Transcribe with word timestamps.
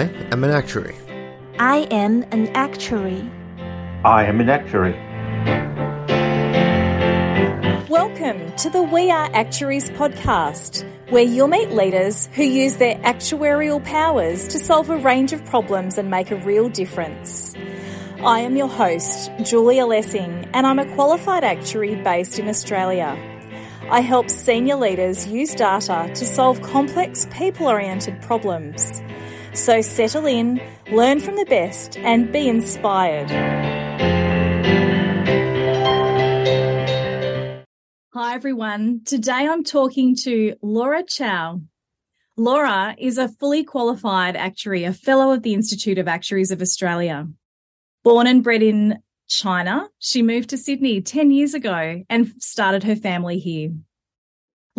I 0.00 0.04
am 0.32 0.44
an 0.44 0.50
actuary. 0.50 0.96
I 1.58 1.86
am 1.90 2.22
an 2.32 2.48
actuary. 2.56 3.30
I 4.02 4.24
am 4.24 4.40
an 4.40 4.48
actuary. 4.48 4.94
Welcome 7.86 8.50
to 8.56 8.70
the 8.70 8.82
We 8.82 9.10
Are 9.10 9.28
Actuaries 9.34 9.90
podcast, 9.90 10.90
where 11.10 11.22
you'll 11.22 11.48
meet 11.48 11.72
leaders 11.72 12.30
who 12.32 12.44
use 12.44 12.76
their 12.76 12.94
actuarial 13.00 13.84
powers 13.84 14.48
to 14.48 14.58
solve 14.58 14.88
a 14.88 14.96
range 14.96 15.34
of 15.34 15.44
problems 15.44 15.98
and 15.98 16.08
make 16.08 16.30
a 16.30 16.36
real 16.36 16.70
difference. 16.70 17.54
I 18.24 18.40
am 18.40 18.56
your 18.56 18.68
host, 18.68 19.30
Julia 19.44 19.84
Lessing, 19.84 20.48
and 20.54 20.66
I'm 20.66 20.78
a 20.78 20.94
qualified 20.94 21.44
actuary 21.44 21.96
based 21.96 22.38
in 22.38 22.48
Australia. 22.48 23.18
I 23.90 24.00
help 24.00 24.30
senior 24.30 24.76
leaders 24.76 25.26
use 25.26 25.54
data 25.54 26.10
to 26.14 26.24
solve 26.24 26.62
complex 26.62 27.26
people 27.30 27.66
oriented 27.66 28.22
problems. 28.22 29.02
So 29.52 29.80
settle 29.80 30.26
in, 30.26 30.60
learn 30.92 31.18
from 31.18 31.34
the 31.34 31.44
best, 31.44 31.98
and 31.98 32.30
be 32.32 32.48
inspired. 32.48 33.28
Hi, 38.14 38.34
everyone. 38.34 39.00
Today 39.04 39.48
I'm 39.48 39.64
talking 39.64 40.14
to 40.22 40.54
Laura 40.62 41.02
Zhao. 41.02 41.64
Laura 42.36 42.94
is 42.96 43.18
a 43.18 43.28
fully 43.28 43.64
qualified 43.64 44.36
actuary, 44.36 44.84
a 44.84 44.92
fellow 44.92 45.32
of 45.32 45.42
the 45.42 45.54
Institute 45.54 45.98
of 45.98 46.06
Actuaries 46.06 46.52
of 46.52 46.62
Australia. 46.62 47.26
Born 48.04 48.28
and 48.28 48.44
bred 48.44 48.62
in 48.62 49.00
China, 49.28 49.88
she 49.98 50.22
moved 50.22 50.50
to 50.50 50.58
Sydney 50.58 51.00
10 51.00 51.32
years 51.32 51.54
ago 51.54 52.04
and 52.08 52.32
started 52.38 52.84
her 52.84 52.96
family 52.96 53.40
here. 53.40 53.72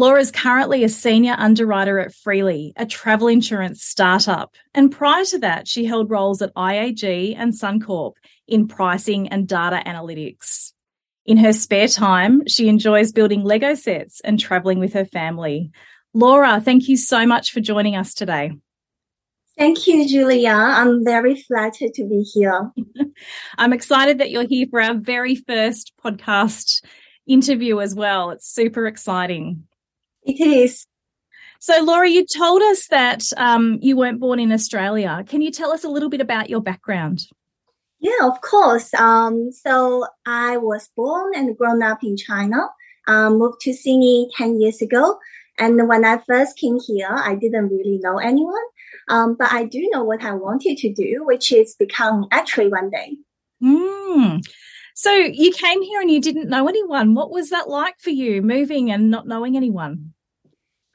Laura 0.01 0.19
is 0.19 0.31
currently 0.31 0.83
a 0.83 0.89
senior 0.89 1.35
underwriter 1.37 1.99
at 1.99 2.11
Freely, 2.11 2.73
a 2.75 2.87
travel 2.87 3.27
insurance 3.27 3.83
startup. 3.83 4.55
And 4.73 4.91
prior 4.91 5.23
to 5.25 5.37
that, 5.37 5.67
she 5.67 5.85
held 5.85 6.09
roles 6.09 6.41
at 6.41 6.51
IAG 6.55 7.35
and 7.37 7.53
Suncorp 7.53 8.13
in 8.47 8.67
pricing 8.67 9.27
and 9.27 9.47
data 9.47 9.79
analytics. 9.85 10.73
In 11.23 11.37
her 11.37 11.53
spare 11.53 11.87
time, 11.87 12.47
she 12.47 12.67
enjoys 12.67 13.11
building 13.11 13.43
Lego 13.43 13.75
sets 13.75 14.21
and 14.21 14.39
traveling 14.39 14.79
with 14.79 14.93
her 14.93 15.05
family. 15.05 15.69
Laura, 16.15 16.59
thank 16.59 16.87
you 16.87 16.97
so 16.97 17.27
much 17.27 17.51
for 17.51 17.59
joining 17.59 17.95
us 17.95 18.15
today. 18.15 18.53
Thank 19.55 19.85
you, 19.85 20.09
Julia. 20.09 20.49
I'm 20.49 21.05
very 21.05 21.35
flattered 21.35 21.93
to 21.93 22.07
be 22.09 22.23
here. 22.23 22.71
I'm 23.59 23.71
excited 23.71 24.17
that 24.17 24.31
you're 24.31 24.47
here 24.47 24.65
for 24.67 24.81
our 24.81 24.95
very 24.95 25.35
first 25.35 25.93
podcast 26.03 26.83
interview 27.27 27.79
as 27.81 27.93
well. 27.93 28.31
It's 28.31 28.51
super 28.51 28.87
exciting. 28.87 29.67
It 30.23 30.39
is. 30.39 30.85
So, 31.59 31.83
Laura, 31.83 32.09
you 32.09 32.25
told 32.25 32.61
us 32.63 32.87
that 32.87 33.23
um, 33.37 33.77
you 33.81 33.95
weren't 33.95 34.19
born 34.19 34.39
in 34.39 34.51
Australia. 34.51 35.23
Can 35.27 35.41
you 35.41 35.51
tell 35.51 35.71
us 35.71 35.83
a 35.83 35.89
little 35.89 36.09
bit 36.09 36.21
about 36.21 36.49
your 36.49 36.61
background? 36.61 37.27
Yeah, 37.99 38.23
of 38.23 38.41
course. 38.41 38.93
Um, 38.95 39.51
so 39.51 40.07
I 40.25 40.57
was 40.57 40.89
born 40.95 41.33
and 41.35 41.55
grown 41.55 41.83
up 41.83 42.03
in 42.03 42.17
China. 42.17 42.69
Um, 43.07 43.37
moved 43.37 43.61
to 43.61 43.73
Sydney 43.73 44.29
10 44.35 44.59
years 44.59 44.81
ago. 44.81 45.19
And 45.59 45.87
when 45.87 46.03
I 46.03 46.17
first 46.27 46.57
came 46.57 46.79
here, 46.79 47.09
I 47.11 47.35
didn't 47.35 47.69
really 47.69 47.99
know 48.01 48.17
anyone. 48.17 48.63
Um, 49.09 49.35
but 49.37 49.51
I 49.51 49.65
do 49.65 49.87
know 49.91 50.03
what 50.03 50.23
I 50.23 50.33
wanted 50.33 50.77
to 50.77 50.91
do, 50.91 51.23
which 51.23 51.51
is 51.51 51.75
become 51.75 52.25
actuary 52.31 52.69
one 52.69 52.89
day. 52.89 53.17
Mm. 53.61 54.41
So 55.01 55.11
you 55.11 55.51
came 55.51 55.81
here 55.81 55.99
and 55.99 56.11
you 56.11 56.21
didn't 56.21 56.47
know 56.47 56.67
anyone. 56.67 57.15
What 57.15 57.31
was 57.31 57.49
that 57.49 57.67
like 57.67 57.95
for 57.97 58.11
you, 58.11 58.43
moving 58.43 58.91
and 58.91 59.09
not 59.09 59.27
knowing 59.27 59.57
anyone? 59.57 60.13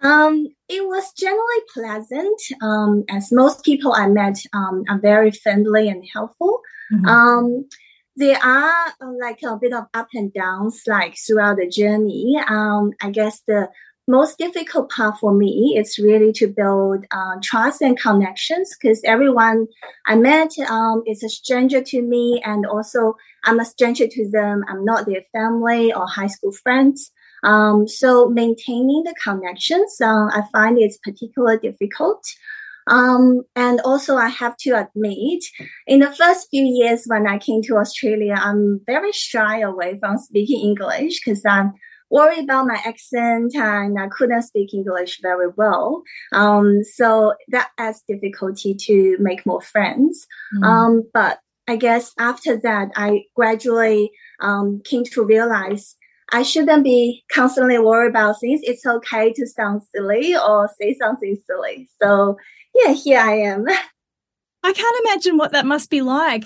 Um, 0.00 0.46
it 0.68 0.86
was 0.86 1.12
generally 1.14 1.62
pleasant. 1.74 2.40
Um, 2.62 3.02
as 3.10 3.32
most 3.32 3.64
people 3.64 3.92
I 3.92 4.06
met 4.06 4.38
um, 4.52 4.84
are 4.88 5.00
very 5.00 5.32
friendly 5.32 5.88
and 5.88 6.04
helpful. 6.12 6.60
Mm-hmm. 6.94 7.06
Um, 7.06 7.68
there 8.14 8.38
are 8.44 8.94
uh, 9.00 9.12
like 9.20 9.40
a 9.42 9.56
bit 9.56 9.72
of 9.72 9.86
up 9.92 10.06
and 10.14 10.32
downs 10.32 10.82
like 10.86 11.16
throughout 11.18 11.56
the 11.56 11.68
journey. 11.68 12.40
Um, 12.48 12.92
I 13.02 13.10
guess 13.10 13.40
the 13.48 13.68
most 14.08 14.38
difficult 14.38 14.90
part 14.90 15.18
for 15.18 15.34
me 15.34 15.76
is 15.78 15.98
really 15.98 16.32
to 16.34 16.46
build 16.46 17.04
uh, 17.10 17.36
trust 17.42 17.82
and 17.82 17.98
connections 17.98 18.76
because 18.80 19.00
everyone 19.04 19.66
I 20.06 20.14
met 20.16 20.50
um, 20.68 21.02
is 21.06 21.22
a 21.24 21.28
stranger 21.28 21.82
to 21.82 22.02
me, 22.02 22.40
and 22.44 22.64
also 22.66 23.16
I'm 23.44 23.58
a 23.58 23.64
stranger 23.64 24.06
to 24.06 24.30
them. 24.30 24.64
I'm 24.68 24.84
not 24.84 25.06
their 25.06 25.22
family 25.32 25.92
or 25.92 26.06
high 26.06 26.28
school 26.28 26.52
friends. 26.52 27.10
Um, 27.42 27.86
so 27.86 28.28
maintaining 28.28 29.04
the 29.04 29.14
connections, 29.22 29.96
uh, 30.00 30.26
I 30.26 30.42
find 30.52 30.78
it's 30.78 30.98
particularly 30.98 31.58
difficult. 31.58 32.24
Um, 32.88 33.42
and 33.56 33.80
also 33.80 34.16
I 34.16 34.28
have 34.28 34.56
to 34.58 34.70
admit, 34.70 35.44
in 35.88 35.98
the 35.98 36.12
first 36.12 36.48
few 36.50 36.64
years 36.64 37.02
when 37.06 37.26
I 37.26 37.38
came 37.38 37.62
to 37.62 37.76
Australia, 37.76 38.36
I'm 38.38 38.80
very 38.86 39.10
shy 39.10 39.60
away 39.60 39.98
from 39.98 40.18
speaking 40.18 40.60
English 40.60 41.20
because 41.20 41.44
I'm 41.44 41.72
worried 42.10 42.44
about 42.44 42.66
my 42.66 42.80
accent 42.84 43.54
and 43.54 43.98
I 43.98 44.08
couldn't 44.08 44.42
speak 44.42 44.72
English 44.74 45.20
very 45.22 45.48
well. 45.56 46.02
Um, 46.32 46.82
so 46.84 47.34
that 47.48 47.70
adds 47.78 48.02
difficulty 48.08 48.74
to 48.82 49.16
make 49.18 49.46
more 49.46 49.60
friends. 49.60 50.26
Mm. 50.56 50.64
Um, 50.64 51.02
but 51.12 51.40
I 51.68 51.76
guess 51.76 52.12
after 52.18 52.56
that, 52.58 52.90
I 52.94 53.24
gradually 53.34 54.10
um, 54.40 54.80
came 54.84 55.04
to 55.04 55.24
realize 55.24 55.96
I 56.32 56.42
shouldn't 56.42 56.84
be 56.84 57.24
constantly 57.32 57.78
worried 57.78 58.10
about 58.10 58.40
things. 58.40 58.60
It's 58.62 58.86
okay 58.86 59.32
to 59.32 59.46
sound 59.46 59.82
silly 59.94 60.36
or 60.36 60.68
say 60.80 60.94
something 60.94 61.36
silly. 61.46 61.88
So 62.02 62.36
yeah, 62.74 62.92
here 62.92 63.20
I 63.20 63.32
am. 63.38 63.66
I 64.66 64.72
can't 64.72 65.06
imagine 65.06 65.36
what 65.36 65.52
that 65.52 65.64
must 65.64 65.90
be 65.90 66.02
like, 66.02 66.42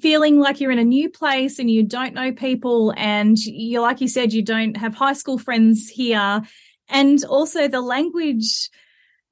feeling 0.00 0.38
like 0.38 0.58
you're 0.58 0.70
in 0.70 0.78
a 0.78 0.84
new 0.84 1.10
place 1.10 1.58
and 1.58 1.70
you 1.70 1.82
don't 1.82 2.14
know 2.14 2.32
people, 2.32 2.94
and 2.96 3.36
you, 3.38 3.82
like 3.82 4.00
you 4.00 4.08
said, 4.08 4.32
you 4.32 4.42
don't 4.42 4.74
have 4.78 4.94
high 4.94 5.12
school 5.12 5.36
friends 5.36 5.86
here, 5.86 6.40
and 6.88 7.22
also 7.26 7.68
the 7.68 7.82
language 7.82 8.70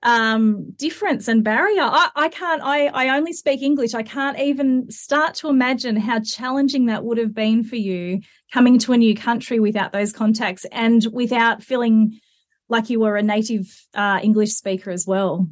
um, 0.02 0.72
difference 0.72 1.28
and 1.28 1.44
barrier. 1.44 1.80
I, 1.80 2.10
I 2.14 2.28
can't. 2.28 2.60
I, 2.62 2.88
I 2.88 3.16
only 3.16 3.32
speak 3.32 3.62
English. 3.62 3.94
I 3.94 4.02
can't 4.02 4.38
even 4.38 4.90
start 4.90 5.36
to 5.36 5.48
imagine 5.48 5.96
how 5.96 6.20
challenging 6.20 6.86
that 6.86 7.04
would 7.04 7.16
have 7.16 7.34
been 7.34 7.64
for 7.64 7.76
you 7.76 8.20
coming 8.52 8.78
to 8.80 8.92
a 8.92 8.98
new 8.98 9.14
country 9.14 9.60
without 9.60 9.92
those 9.92 10.12
contacts 10.12 10.66
and 10.70 11.06
without 11.10 11.62
feeling 11.62 12.20
like 12.68 12.90
you 12.90 13.00
were 13.00 13.16
a 13.16 13.22
native 13.22 13.64
uh, 13.94 14.20
English 14.22 14.52
speaker 14.52 14.90
as 14.90 15.06
well. 15.06 15.48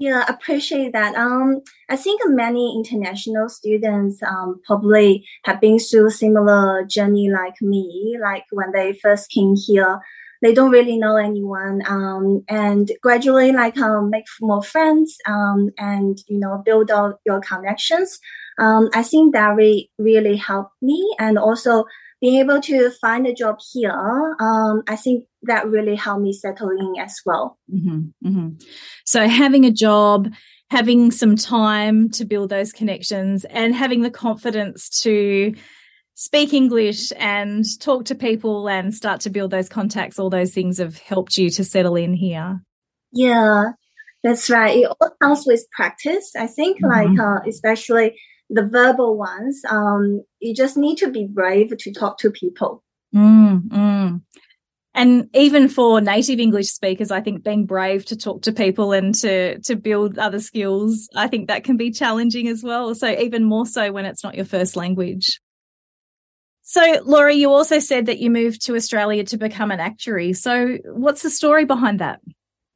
Yeah, 0.00 0.24
appreciate 0.28 0.94
that. 0.94 1.14
Um, 1.14 1.60
I 1.90 1.96
think 1.96 2.22
many 2.24 2.74
international 2.74 3.50
students 3.50 4.22
um, 4.22 4.60
probably 4.66 5.26
have 5.44 5.60
been 5.60 5.78
through 5.78 6.10
similar 6.10 6.86
journey 6.86 7.30
like 7.30 7.60
me. 7.60 8.16
Like 8.20 8.44
when 8.50 8.72
they 8.72 8.94
first 8.94 9.30
came 9.30 9.54
here, 9.56 10.00
they 10.40 10.54
don't 10.54 10.70
really 10.70 10.96
know 10.96 11.16
anyone, 11.16 11.82
um, 11.86 12.42
and 12.48 12.90
gradually 13.02 13.52
like 13.52 13.76
um, 13.76 14.08
make 14.08 14.24
more 14.40 14.62
friends, 14.62 15.18
um, 15.28 15.68
and 15.76 16.16
you 16.28 16.38
know 16.38 16.62
build 16.64 16.90
out 16.90 17.20
your 17.26 17.40
connections. 17.40 18.18
Um, 18.58 18.88
I 18.94 19.02
think 19.02 19.34
that 19.34 19.54
really 19.54 19.90
really 19.98 20.36
helped 20.36 20.72
me, 20.80 21.14
and 21.18 21.38
also 21.38 21.84
being 22.20 22.40
able 22.40 22.60
to 22.60 22.90
find 23.00 23.26
a 23.26 23.34
job 23.34 23.56
here, 23.72 24.36
um, 24.40 24.82
I 24.86 24.96
think 24.96 25.24
that 25.42 25.66
really 25.66 25.96
helped 25.96 26.22
me 26.22 26.32
settle 26.32 26.68
in 26.70 26.94
as 27.00 27.18
well. 27.24 27.58
Mm-hmm, 27.72 28.28
mm-hmm. 28.28 28.48
So 29.06 29.26
having 29.26 29.64
a 29.64 29.70
job, 29.70 30.28
having 30.70 31.10
some 31.10 31.34
time 31.34 32.10
to 32.10 32.24
build 32.24 32.50
those 32.50 32.72
connections, 32.72 33.44
and 33.46 33.74
having 33.74 34.02
the 34.02 34.10
confidence 34.10 35.00
to 35.02 35.54
speak 36.14 36.52
English 36.52 37.10
and 37.18 37.64
talk 37.80 38.04
to 38.04 38.14
people 38.14 38.68
and 38.68 38.94
start 38.94 39.22
to 39.22 39.30
build 39.30 39.50
those 39.50 39.70
contacts, 39.70 40.18
all 40.18 40.28
those 40.28 40.52
things 40.52 40.76
have 40.76 40.98
helped 40.98 41.38
you 41.38 41.48
to 41.48 41.64
settle 41.64 41.96
in 41.96 42.12
here. 42.12 42.60
Yeah, 43.12 43.70
that's 44.22 44.50
right. 44.50 44.76
It 44.76 44.92
all 45.00 45.10
comes 45.22 45.44
with 45.46 45.64
practice. 45.72 46.32
I 46.36 46.46
think, 46.46 46.82
mm-hmm. 46.82 47.16
like, 47.16 47.18
uh, 47.18 47.48
especially 47.48 48.20
the 48.50 48.66
verbal 48.66 49.16
ones, 49.16 49.62
um, 49.70 50.22
you 50.40 50.54
just 50.54 50.76
need 50.76 50.96
to 50.96 51.10
be 51.10 51.26
brave 51.26 51.76
to 51.76 51.92
talk 51.92 52.18
to 52.18 52.30
people. 52.30 52.82
Mm, 53.14 53.68
mm. 53.68 54.22
And 54.92 55.30
even 55.34 55.68
for 55.68 56.00
native 56.00 56.40
English 56.40 56.68
speakers, 56.68 57.12
I 57.12 57.20
think 57.20 57.44
being 57.44 57.64
brave 57.64 58.04
to 58.06 58.16
talk 58.16 58.42
to 58.42 58.52
people 58.52 58.92
and 58.92 59.14
to 59.16 59.58
to 59.60 59.76
build 59.76 60.18
other 60.18 60.40
skills, 60.40 61.08
I 61.14 61.28
think 61.28 61.46
that 61.46 61.62
can 61.62 61.76
be 61.76 61.92
challenging 61.92 62.48
as 62.48 62.64
well. 62.64 62.94
So 62.96 63.08
even 63.08 63.44
more 63.44 63.66
so 63.66 63.92
when 63.92 64.04
it's 64.04 64.24
not 64.24 64.34
your 64.34 64.44
first 64.44 64.74
language. 64.74 65.40
So, 66.62 67.02
Laura, 67.04 67.34
you 67.34 67.50
also 67.50 67.78
said 67.80 68.06
that 68.06 68.18
you 68.18 68.30
moved 68.30 68.66
to 68.66 68.76
Australia 68.76 69.24
to 69.24 69.36
become 69.36 69.72
an 69.72 69.80
actuary. 69.80 70.32
So, 70.34 70.78
what's 70.84 71.22
the 71.22 71.30
story 71.30 71.64
behind 71.64 71.98
that? 71.98 72.20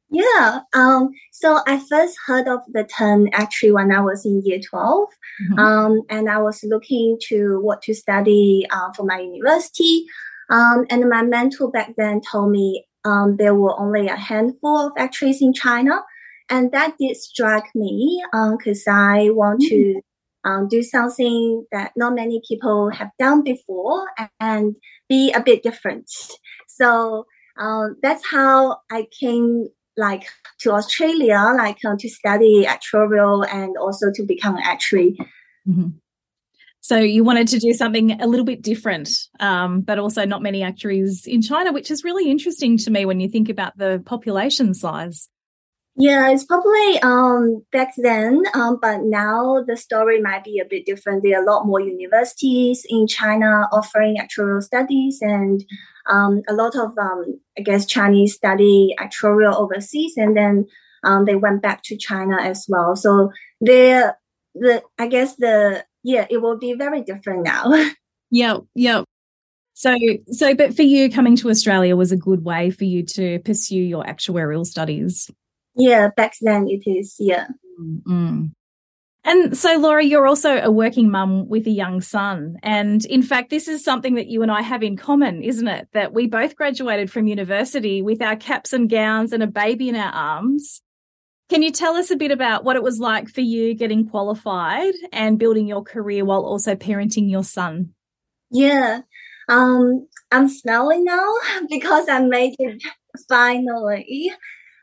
Yeah. 0.09 0.59
Um, 0.73 1.09
so 1.31 1.61
I 1.67 1.79
first 1.89 2.17
heard 2.25 2.47
of 2.47 2.59
the 2.67 2.83
term 2.83 3.27
actuary 3.33 3.73
when 3.73 3.91
I 3.91 4.01
was 4.01 4.25
in 4.25 4.41
year 4.45 4.59
12. 4.59 5.09
Mm-hmm. 5.43 5.59
Um, 5.59 6.01
and 6.09 6.29
I 6.29 6.37
was 6.37 6.63
looking 6.63 7.17
to 7.27 7.59
what 7.61 7.81
to 7.83 7.93
study 7.93 8.65
uh, 8.69 8.91
for 8.93 9.03
my 9.03 9.19
university. 9.19 10.05
Um, 10.49 10.85
and 10.89 11.09
my 11.09 11.23
mentor 11.23 11.71
back 11.71 11.95
then 11.97 12.21
told 12.21 12.51
me 12.51 12.85
um, 13.03 13.37
there 13.37 13.55
were 13.55 13.79
only 13.79 14.07
a 14.07 14.15
handful 14.15 14.87
of 14.87 14.93
actuaries 14.97 15.41
in 15.41 15.53
China. 15.53 16.03
and 16.49 16.71
that 16.71 16.95
did 16.99 17.17
strike 17.17 17.73
me 17.73 18.23
because 18.31 18.87
um, 18.87 18.95
I 18.95 19.29
want 19.31 19.61
mm-hmm. 19.61 19.99
to 19.99 20.01
um, 20.45 20.67
do 20.67 20.83
something 20.83 21.65
that 21.71 21.91
not 21.95 22.13
many 22.13 22.41
people 22.47 22.91
have 22.91 23.09
done 23.17 23.43
before 23.43 24.05
and 24.39 24.75
be 25.09 25.31
a 25.31 25.41
bit 25.41 25.63
different. 25.63 26.09
So 26.67 27.25
um, 27.57 27.97
that's 28.01 28.23
how 28.31 28.77
I 28.91 29.07
came 29.19 29.69
like 29.97 30.23
to 30.59 30.71
Australia, 30.71 31.39
like 31.57 31.77
uh, 31.85 31.95
to 31.99 32.09
study 32.09 32.65
actuarial 32.65 33.47
and 33.51 33.75
also 33.77 34.07
to 34.13 34.23
become 34.23 34.55
an 34.55 34.63
actuary. 34.63 35.17
Mm-hmm. 35.67 35.89
So 36.81 36.99
you 36.99 37.23
wanted 37.23 37.47
to 37.47 37.57
do 37.57 37.73
something 37.73 38.21
a 38.21 38.27
little 38.27 38.45
bit 38.45 38.61
different, 38.61 39.09
um, 39.39 39.81
but 39.81 39.97
also 39.97 40.23
not 40.23 40.43
many 40.43 40.61
actuaries 40.61 41.25
in 41.25 41.41
China, 41.41 41.73
which 41.73 41.89
is 41.89 42.03
really 42.03 42.29
interesting 42.29 42.77
to 42.77 42.91
me 42.91 43.05
when 43.05 43.19
you 43.19 43.27
think 43.27 43.49
about 43.49 43.75
the 43.75 44.03
population 44.05 44.75
size. 44.75 45.27
Yeah, 45.97 46.29
it's 46.29 46.43
probably 46.43 46.99
um, 47.03 47.63
back 47.71 47.93
then, 47.95 48.43
um, 48.53 48.79
but 48.81 49.03
now 49.03 49.63
the 49.65 49.77
story 49.77 50.21
might 50.21 50.43
be 50.43 50.59
a 50.59 50.67
bit 50.69 50.85
different. 50.85 51.23
There 51.23 51.39
are 51.39 51.43
a 51.43 51.45
lot 51.45 51.65
more 51.65 51.79
universities 51.79 52.85
in 52.89 53.07
China 53.07 53.69
offering 53.71 54.17
actuarial 54.17 54.61
studies, 54.61 55.19
and 55.21 55.63
um, 56.09 56.41
a 56.49 56.53
lot 56.53 56.75
of, 56.75 56.97
um, 56.97 57.39
I 57.57 57.61
guess, 57.61 57.85
Chinese 57.85 58.35
study 58.35 58.93
actuarial 58.99 59.55
overseas, 59.55 60.17
and 60.17 60.35
then 60.35 60.65
um, 61.05 61.23
they 61.23 61.35
went 61.35 61.61
back 61.61 61.81
to 61.83 61.97
China 61.97 62.41
as 62.41 62.65
well. 62.67 62.97
So 62.97 63.31
there, 63.61 64.17
the 64.53 64.83
I 64.99 65.07
guess 65.07 65.37
the 65.37 65.85
yeah, 66.03 66.27
it 66.29 66.41
will 66.41 66.57
be 66.57 66.73
very 66.73 67.03
different 67.03 67.45
now. 67.45 67.71
yeah, 68.31 68.57
yeah. 68.73 69.03
So, 69.75 69.95
so, 70.31 70.55
but 70.55 70.75
for 70.75 70.83
you, 70.83 71.09
coming 71.09 71.37
to 71.37 71.49
Australia 71.49 71.95
was 71.95 72.11
a 72.11 72.17
good 72.17 72.43
way 72.43 72.69
for 72.69 72.83
you 72.83 73.03
to 73.03 73.39
pursue 73.39 73.81
your 73.81 74.03
actuarial 74.03 74.65
studies. 74.65 75.31
Yeah, 75.75 76.09
back 76.15 76.33
then 76.41 76.67
it 76.67 76.89
is. 76.89 77.15
Yeah. 77.19 77.47
Mm-hmm. 77.79 78.45
And 79.25 79.57
so, 79.57 79.77
Laura, 79.77 80.03
you're 80.03 80.27
also 80.27 80.59
a 80.61 80.69
working 80.69 81.09
mum 81.09 81.49
with 81.49 81.65
a 81.65 81.71
young 81.71 81.99
son. 81.99 82.57
And 82.61 83.03
in 83.05 83.23
fact, 83.23 83.49
this 83.49 83.67
is 83.67 83.83
something 83.83 84.13
that 84.15 84.27
you 84.27 84.43
and 84.43 84.51
I 84.51 84.61
have 84.61 84.83
in 84.83 84.97
common, 84.97 85.41
isn't 85.41 85.67
it? 85.67 85.87
That 85.93 86.13
we 86.13 86.27
both 86.27 86.55
graduated 86.55 87.11
from 87.11 87.25
university 87.25 88.03
with 88.03 88.21
our 88.21 88.35
caps 88.35 88.71
and 88.71 88.87
gowns 88.87 89.33
and 89.33 89.41
a 89.41 89.47
baby 89.47 89.89
in 89.89 89.95
our 89.95 90.13
arms. 90.13 90.83
Can 91.49 91.63
you 91.63 91.71
tell 91.71 91.95
us 91.95 92.11
a 92.11 92.15
bit 92.15 92.29
about 92.29 92.63
what 92.63 92.75
it 92.75 92.83
was 92.83 92.99
like 92.99 93.27
for 93.27 93.41
you 93.41 93.73
getting 93.73 94.07
qualified 94.07 94.93
and 95.11 95.39
building 95.39 95.67
your 95.67 95.83
career 95.83 96.23
while 96.23 96.43
also 96.45 96.75
parenting 96.75 97.29
your 97.29 97.43
son? 97.43 97.95
Yeah. 98.51 99.01
Um, 99.49 100.07
I'm 100.31 100.49
smiling 100.49 101.03
now 101.03 101.33
because 101.69 102.07
I 102.09 102.19
made 102.21 102.55
it 102.59 102.81
finally. 103.27 104.31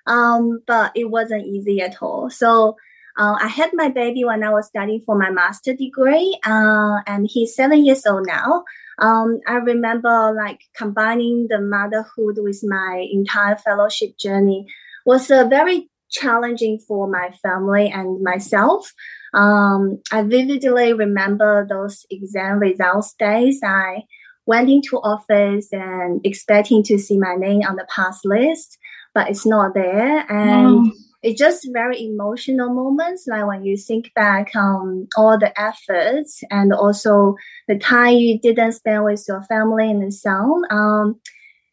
Um, 0.07 0.63
but 0.67 0.93
it 0.95 1.11
wasn't 1.11 1.47
easy 1.47 1.81
at 1.81 2.03
all. 2.03 2.31
So 2.31 2.77
uh, 3.19 3.37
I 3.41 3.49
had 3.49 3.71
my 3.75 3.89
baby 3.89 4.25
when 4.25 4.43
I 4.43 4.51
was 4.51 4.67
studying 4.67 5.03
for 5.05 5.19
my 5.19 5.31
master 5.31 5.75
degree, 5.75 6.39
uh, 6.45 7.01
and 7.07 7.29
he's 7.31 7.55
seven 7.55 7.85
years 7.85 8.07
old 8.07 8.27
now. 8.27 8.65
Um, 8.99 9.41
I 9.47 9.55
remember 9.55 10.33
like 10.35 10.61
combining 10.77 11.47
the 11.49 11.61
motherhood 11.61 12.39
with 12.39 12.61
my 12.63 13.07
entire 13.13 13.57
fellowship 13.57 14.17
journey 14.19 14.67
was 15.05 15.31
a 15.31 15.47
very 15.49 15.91
challenging 16.11 16.79
for 16.79 17.09
my 17.09 17.31
family 17.43 17.91
and 17.91 18.23
myself. 18.23 18.93
Um, 19.35 20.01
I 20.11 20.23
vividly 20.23 20.93
remember 20.93 21.67
those 21.69 22.07
exam 22.11 22.59
results 22.59 23.15
days. 23.19 23.61
I 23.65 24.05
went 24.47 24.69
into 24.69 24.99
office 24.99 25.69
and 25.73 26.21
expecting 26.25 26.83
to 26.85 26.99
see 26.99 27.19
my 27.19 27.35
name 27.35 27.63
on 27.63 27.77
the 27.77 27.87
pass 27.95 28.21
list 28.25 28.79
but 29.15 29.29
it's 29.31 29.47
not 29.47 29.75
there. 29.75 30.31
And 30.31 30.87
wow. 30.87 30.93
it's 31.23 31.39
just 31.39 31.69
very 31.73 32.05
emotional 32.05 32.73
moments, 32.73 33.27
like 33.27 33.47
when 33.47 33.65
you 33.65 33.77
think 33.77 34.13
back 34.15 34.55
on 34.55 35.09
all 35.17 35.39
the 35.39 35.59
efforts 35.61 36.43
and 36.51 36.73
also 36.73 37.35
the 37.69 37.79
time 37.79 38.15
you 38.17 38.39
didn't 38.41 38.73
spend 38.73 39.05
with 39.05 39.25
your 39.29 39.43
family 39.45 39.91
and 39.91 40.07
the 40.07 40.13
son. 40.13 40.63
Um, 40.71 41.21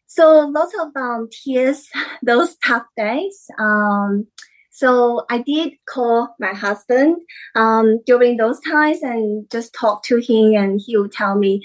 so 0.06 0.48
lots 0.48 0.74
of 0.80 0.88
um, 0.96 1.28
tears 1.30 1.88
those 2.22 2.56
tough 2.64 2.86
days. 2.96 3.46
Um, 3.58 4.26
so 4.70 5.26
I 5.28 5.38
did 5.38 5.74
call 5.88 6.34
my 6.40 6.54
husband 6.54 7.16
um, 7.54 8.00
during 8.06 8.38
those 8.38 8.58
times 8.60 9.02
and 9.02 9.48
just 9.50 9.74
talk 9.74 10.02
to 10.04 10.16
him, 10.16 10.54
and 10.54 10.80
he 10.84 10.96
would 10.96 11.12
tell 11.12 11.36
me, 11.36 11.60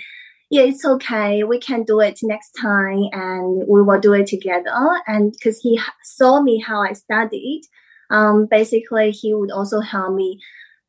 yeah, 0.49 0.63
it's 0.63 0.85
okay. 0.85 1.43
We 1.43 1.59
can 1.59 1.83
do 1.83 1.99
it 2.01 2.19
next 2.21 2.51
time 2.51 3.05
and 3.11 3.63
we 3.67 3.81
will 3.81 3.99
do 3.99 4.13
it 4.13 4.27
together. 4.27 5.01
And 5.07 5.31
because 5.31 5.59
he 5.59 5.79
saw 6.03 6.41
me 6.41 6.59
how 6.59 6.81
I 6.81 6.93
studied, 6.93 7.63
um, 8.11 8.47
basically 8.49 9.11
he 9.11 9.33
would 9.33 9.51
also 9.51 9.79
help 9.79 10.13
me 10.13 10.39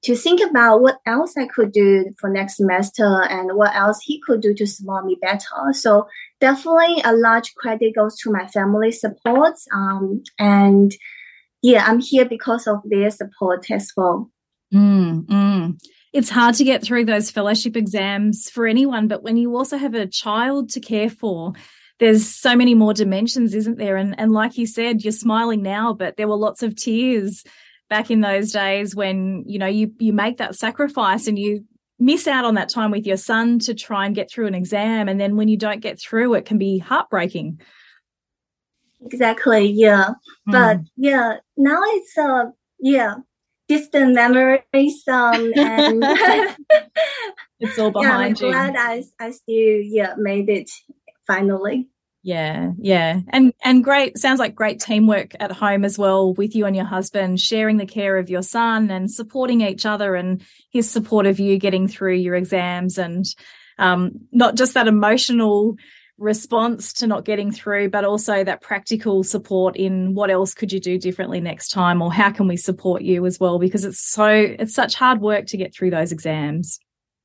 to 0.02 0.14
think 0.14 0.42
about 0.42 0.82
what 0.82 0.98
else 1.06 1.34
I 1.38 1.46
could 1.46 1.72
do 1.72 2.04
for 2.20 2.28
next 2.28 2.58
semester 2.58 3.22
and 3.22 3.56
what 3.56 3.74
else 3.74 4.00
he 4.02 4.20
could 4.20 4.42
do 4.42 4.54
to 4.54 4.66
support 4.66 5.06
me 5.06 5.16
better. 5.20 5.72
So 5.72 6.06
definitely 6.38 7.00
a 7.02 7.14
large 7.14 7.54
credit 7.54 7.94
goes 7.96 8.18
to 8.18 8.30
my 8.30 8.46
family 8.48 8.92
support. 8.92 9.54
Um, 9.72 10.22
and 10.38 10.92
yeah, 11.62 11.86
I'm 11.86 12.00
here 12.00 12.26
because 12.26 12.66
of 12.66 12.82
their 12.84 13.10
support 13.10 13.70
as 13.70 13.90
well. 13.96 14.30
Mm, 14.72 15.24
mm 15.26 15.78
it's 16.16 16.30
hard 16.30 16.54
to 16.54 16.64
get 16.64 16.82
through 16.82 17.04
those 17.04 17.30
fellowship 17.30 17.76
exams 17.76 18.48
for 18.48 18.66
anyone, 18.66 19.06
but 19.06 19.22
when 19.22 19.36
you 19.36 19.54
also 19.54 19.76
have 19.76 19.94
a 19.94 20.06
child 20.06 20.70
to 20.70 20.80
care 20.80 21.10
for, 21.10 21.52
there's 21.98 22.26
so 22.26 22.56
many 22.56 22.74
more 22.74 22.94
dimensions, 22.94 23.54
isn't 23.54 23.76
there? 23.76 23.98
And 23.98 24.18
and 24.18 24.32
like 24.32 24.56
you 24.56 24.66
said, 24.66 25.04
you're 25.04 25.12
smiling 25.12 25.62
now, 25.62 25.92
but 25.92 26.16
there 26.16 26.26
were 26.26 26.36
lots 26.36 26.62
of 26.62 26.74
tears 26.74 27.44
back 27.90 28.10
in 28.10 28.22
those 28.22 28.50
days 28.50 28.96
when 28.96 29.44
you 29.46 29.58
know 29.58 29.66
you 29.66 29.92
you 29.98 30.14
make 30.14 30.38
that 30.38 30.56
sacrifice 30.56 31.26
and 31.26 31.38
you 31.38 31.64
miss 31.98 32.26
out 32.26 32.46
on 32.46 32.54
that 32.54 32.70
time 32.70 32.90
with 32.90 33.06
your 33.06 33.16
son 33.18 33.58
to 33.58 33.74
try 33.74 34.06
and 34.06 34.14
get 34.14 34.30
through 34.30 34.46
an 34.46 34.54
exam, 34.54 35.08
and 35.08 35.20
then 35.20 35.36
when 35.36 35.48
you 35.48 35.58
don't 35.58 35.80
get 35.80 36.00
through, 36.00 36.32
it 36.32 36.46
can 36.46 36.56
be 36.56 36.78
heartbreaking. 36.78 37.60
Exactly. 39.04 39.66
Yeah. 39.66 40.14
Mm. 40.48 40.52
But 40.52 40.80
yeah, 40.96 41.36
now 41.58 41.80
it's 41.84 42.16
uh 42.16 42.44
yeah 42.80 43.16
distant 43.68 44.14
memories 44.14 45.02
um 45.08 45.52
and 45.56 46.04
it's 47.60 47.78
all 47.78 47.90
behind 47.90 48.40
yeah, 48.40 48.46
I'm 48.46 48.52
you. 48.52 48.74
glad 48.74 48.76
I, 48.76 49.04
I 49.18 49.30
still 49.30 49.80
yeah 49.82 50.14
made 50.16 50.48
it 50.48 50.70
finally. 51.26 51.88
Yeah, 52.22 52.72
yeah. 52.78 53.20
And 53.28 53.52
and 53.62 53.84
great 53.84 54.18
sounds 54.18 54.40
like 54.40 54.56
great 54.56 54.80
teamwork 54.80 55.34
at 55.38 55.52
home 55.52 55.84
as 55.84 55.96
well 55.96 56.34
with 56.34 56.56
you 56.56 56.66
and 56.66 56.74
your 56.74 56.84
husband 56.84 57.38
sharing 57.38 57.76
the 57.76 57.86
care 57.86 58.18
of 58.18 58.28
your 58.28 58.42
son 58.42 58.90
and 58.90 59.08
supporting 59.08 59.60
each 59.60 59.86
other 59.86 60.16
and 60.16 60.42
his 60.72 60.90
support 60.90 61.26
of 61.26 61.38
you 61.38 61.56
getting 61.56 61.86
through 61.86 62.14
your 62.14 62.34
exams 62.34 62.98
and 62.98 63.26
um, 63.78 64.26
not 64.32 64.56
just 64.56 64.74
that 64.74 64.88
emotional 64.88 65.76
response 66.18 66.92
to 66.94 67.06
not 67.06 67.24
getting 67.24 67.50
through, 67.52 67.90
but 67.90 68.04
also 68.04 68.42
that 68.42 68.62
practical 68.62 69.22
support 69.22 69.76
in 69.76 70.14
what 70.14 70.30
else 70.30 70.54
could 70.54 70.72
you 70.72 70.80
do 70.80 70.98
differently 70.98 71.40
next 71.40 71.68
time 71.70 72.00
or 72.00 72.12
how 72.12 72.30
can 72.30 72.48
we 72.48 72.56
support 72.56 73.02
you 73.02 73.26
as 73.26 73.38
well? 73.38 73.58
Because 73.58 73.84
it's 73.84 74.00
so, 74.00 74.26
it's 74.26 74.74
such 74.74 74.94
hard 74.94 75.20
work 75.20 75.46
to 75.46 75.56
get 75.56 75.74
through 75.74 75.90
those 75.90 76.12
exams. 76.12 76.78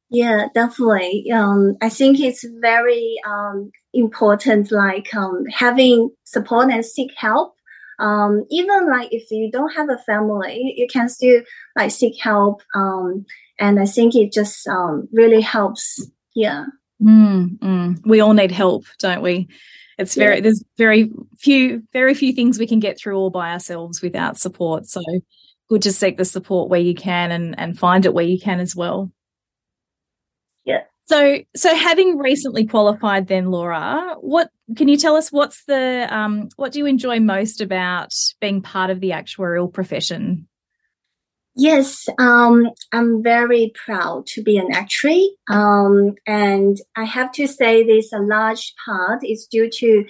Yeah, 0.09 0.47
definitely. 0.53 1.31
Um, 1.31 1.77
I 1.81 1.87
think 1.87 2.19
it's 2.19 2.45
very 2.59 3.15
um, 3.25 3.71
important, 3.93 4.69
like 4.69 5.13
um, 5.15 5.45
having 5.49 6.09
support 6.25 6.69
and 6.69 6.85
seek 6.85 7.11
help. 7.15 7.55
Um, 7.97 8.45
even 8.49 8.89
like 8.89 9.09
if 9.11 9.31
you 9.31 9.49
don't 9.49 9.73
have 9.73 9.89
a 9.89 9.97
family, 9.99 10.73
you 10.75 10.87
can 10.91 11.07
still 11.07 11.41
like 11.77 11.91
seek 11.91 12.19
help. 12.19 12.61
Um, 12.75 13.25
and 13.57 13.79
I 13.79 13.85
think 13.85 14.15
it 14.15 14.33
just 14.33 14.67
um, 14.67 15.07
really 15.13 15.39
helps. 15.39 16.05
Yeah. 16.35 16.65
Mm, 17.01 17.59
mm. 17.59 18.05
We 18.05 18.19
all 18.19 18.33
need 18.33 18.51
help, 18.51 18.85
don't 18.99 19.21
we? 19.21 19.47
It's 19.97 20.15
very 20.15 20.35
yeah. 20.35 20.41
there's 20.41 20.63
very 20.77 21.11
few 21.37 21.83
very 21.93 22.13
few 22.13 22.33
things 22.33 22.57
we 22.57 22.67
can 22.67 22.79
get 22.79 22.99
through 22.99 23.15
all 23.15 23.29
by 23.29 23.51
ourselves 23.51 24.01
without 24.01 24.37
support. 24.37 24.87
So 24.87 25.01
good 25.69 25.81
to 25.83 25.91
seek 25.91 26.17
the 26.17 26.25
support 26.25 26.69
where 26.69 26.79
you 26.79 26.95
can 26.95 27.31
and 27.31 27.57
and 27.59 27.77
find 27.77 28.05
it 28.05 28.13
where 28.13 28.25
you 28.25 28.39
can 28.39 28.59
as 28.59 28.75
well. 28.75 29.11
Yeah. 30.65 30.83
So 31.03 31.39
so 31.55 31.75
having 31.75 32.17
recently 32.17 32.65
qualified 32.65 33.27
then 33.27 33.51
Laura, 33.51 34.15
what 34.19 34.49
can 34.75 34.87
you 34.87 34.97
tell 34.97 35.15
us 35.15 35.31
what's 35.31 35.63
the 35.65 36.07
um 36.09 36.49
what 36.55 36.71
do 36.71 36.79
you 36.79 36.85
enjoy 36.85 37.19
most 37.19 37.61
about 37.61 38.13
being 38.39 38.61
part 38.61 38.89
of 38.89 39.01
the 39.01 39.11
actuarial 39.11 39.71
profession? 39.71 40.47
Yes, 41.55 42.07
um, 42.17 42.69
I'm 42.93 43.21
very 43.21 43.73
proud 43.85 44.25
to 44.27 44.41
be 44.41 44.57
an 44.57 44.71
actuary. 44.71 45.31
Um, 45.49 46.15
and 46.25 46.77
I 46.95 47.03
have 47.03 47.31
to 47.33 47.47
say 47.47 47.83
this 47.83 48.13
a 48.13 48.19
large 48.19 48.73
part 48.85 49.21
is 49.25 49.47
due 49.47 49.69
to 49.69 50.05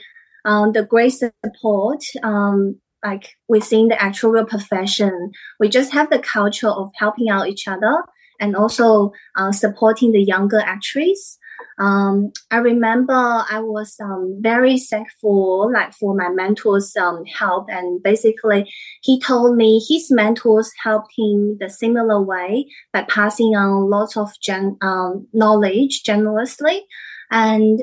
um, 0.45 0.71
the 0.74 0.83
great 0.83 1.13
support 1.13 2.03
um, 2.24 2.79
like 3.03 3.36
within 3.48 3.88
the 3.88 4.01
actual 4.01 4.45
profession. 4.45 5.31
We 5.60 5.69
just 5.69 5.91
have 5.93 6.12
the 6.12 6.19
culture 6.19 6.69
of 6.69 6.91
helping 6.95 7.29
out 7.29 7.48
each 7.48 7.67
other 7.67 8.03
and 8.39 8.55
also 8.55 9.12
uh, 9.36 9.51
supporting 9.51 10.12
the 10.12 10.24
younger 10.24 10.60
actuaries. 10.60 11.39
Um, 11.80 12.32
I 12.51 12.58
remember 12.58 13.13
I 13.13 13.60
was 13.60 13.96
um, 14.00 14.38
very 14.39 14.77
thankful, 14.77 15.72
like 15.72 15.94
for 15.94 16.15
my 16.15 16.30
mentor's 16.30 16.96
um, 16.96 17.25
help, 17.25 17.68
and 17.70 18.01
basically 18.03 18.72
he 19.01 19.20
told 19.20 19.58
me 19.58 19.84
his 19.88 20.12
mentors 20.12 20.72
helped 20.84 21.13
him 21.18 21.58
the 21.60 21.70
similar 21.70 22.22
way 22.22 22.68
by 22.94 23.03
passing 23.03 23.56
on 23.56 23.89
lots 23.89 24.18
of 24.18 24.30
gen- 24.41 24.77
um, 24.82 25.27
knowledge 25.34 26.03
generously, 26.03 26.86
and 27.32 27.82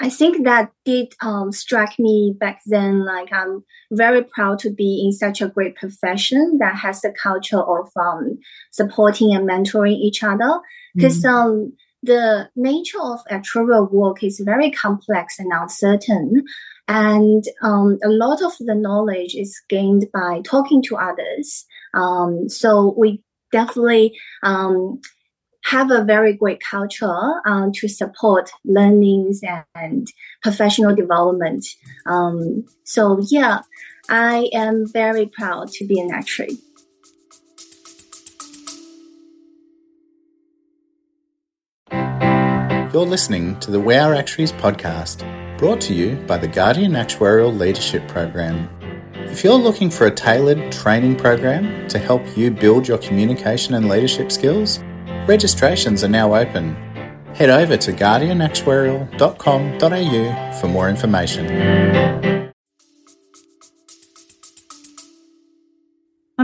I 0.00 0.08
think 0.08 0.44
that 0.44 0.72
did 0.86 1.12
um, 1.20 1.52
strike 1.52 1.98
me 1.98 2.34
back 2.38 2.62
then. 2.66 3.04
Like 3.04 3.30
I'm 3.32 3.62
very 3.92 4.24
proud 4.24 4.58
to 4.60 4.70
be 4.70 5.02
in 5.04 5.12
such 5.12 5.42
a 5.42 5.48
great 5.48 5.76
profession 5.76 6.56
that 6.58 6.74
has 6.76 7.02
the 7.02 7.12
culture 7.12 7.60
of 7.60 7.90
um, 7.96 8.38
supporting 8.70 9.34
and 9.34 9.46
mentoring 9.46 9.96
each 9.96 10.24
other. 10.24 10.60
Because 10.94 11.22
mm-hmm. 11.22 11.34
um, 11.34 11.72
the 12.02 12.48
nature 12.56 13.00
of 13.00 13.20
actuarial 13.30 13.90
work 13.92 14.22
is 14.22 14.40
very 14.44 14.70
complex 14.70 15.38
and 15.38 15.52
uncertain, 15.52 16.44
and 16.88 17.44
um, 17.62 17.98
a 18.02 18.08
lot 18.08 18.42
of 18.42 18.52
the 18.60 18.74
knowledge 18.74 19.34
is 19.34 19.60
gained 19.68 20.06
by 20.12 20.40
talking 20.44 20.82
to 20.84 20.96
others. 20.96 21.66
Um, 21.94 22.48
so 22.48 22.94
we 22.96 23.22
definitely 23.52 24.18
um, 24.42 25.00
have 25.64 25.90
a 25.90 26.04
very 26.04 26.32
great 26.32 26.60
culture 26.68 27.40
um, 27.46 27.72
to 27.72 27.88
support 27.88 28.50
learnings 28.64 29.40
and 29.74 30.06
professional 30.42 30.94
development. 30.94 31.66
Um, 32.06 32.64
so 32.84 33.20
yeah, 33.28 33.60
I 34.08 34.48
am 34.52 34.86
very 34.90 35.26
proud 35.26 35.68
to 35.72 35.86
be 35.86 36.00
an 36.00 36.10
actuary. 36.12 36.58
You're 42.92 43.06
listening 43.06 43.58
to 43.60 43.70
the 43.70 43.80
We 43.80 43.94
Are 43.96 44.14
Actuaries 44.14 44.52
podcast, 44.52 45.24
brought 45.58 45.80
to 45.82 45.94
you 45.94 46.16
by 46.26 46.38
the 46.38 46.48
Guardian 46.48 46.92
Actuarial 46.92 47.56
Leadership 47.56 48.08
Program. 48.08 48.68
If 49.14 49.44
you're 49.44 49.54
looking 49.54 49.90
for 49.90 50.06
a 50.06 50.10
tailored 50.10 50.72
training 50.72 51.16
program 51.16 51.86
to 51.88 51.98
help 51.98 52.22
you 52.36 52.50
build 52.50 52.88
your 52.88 52.98
communication 52.98 53.74
and 53.74 53.88
leadership 53.88 54.32
skills, 54.32 54.80
Registrations 55.26 56.02
are 56.02 56.08
now 56.08 56.34
open. 56.34 56.74
Head 57.34 57.50
over 57.50 57.76
to 57.76 57.92
guardianactuarial.com.au 57.92 60.60
for 60.60 60.66
more 60.66 60.88
information. 60.88 62.39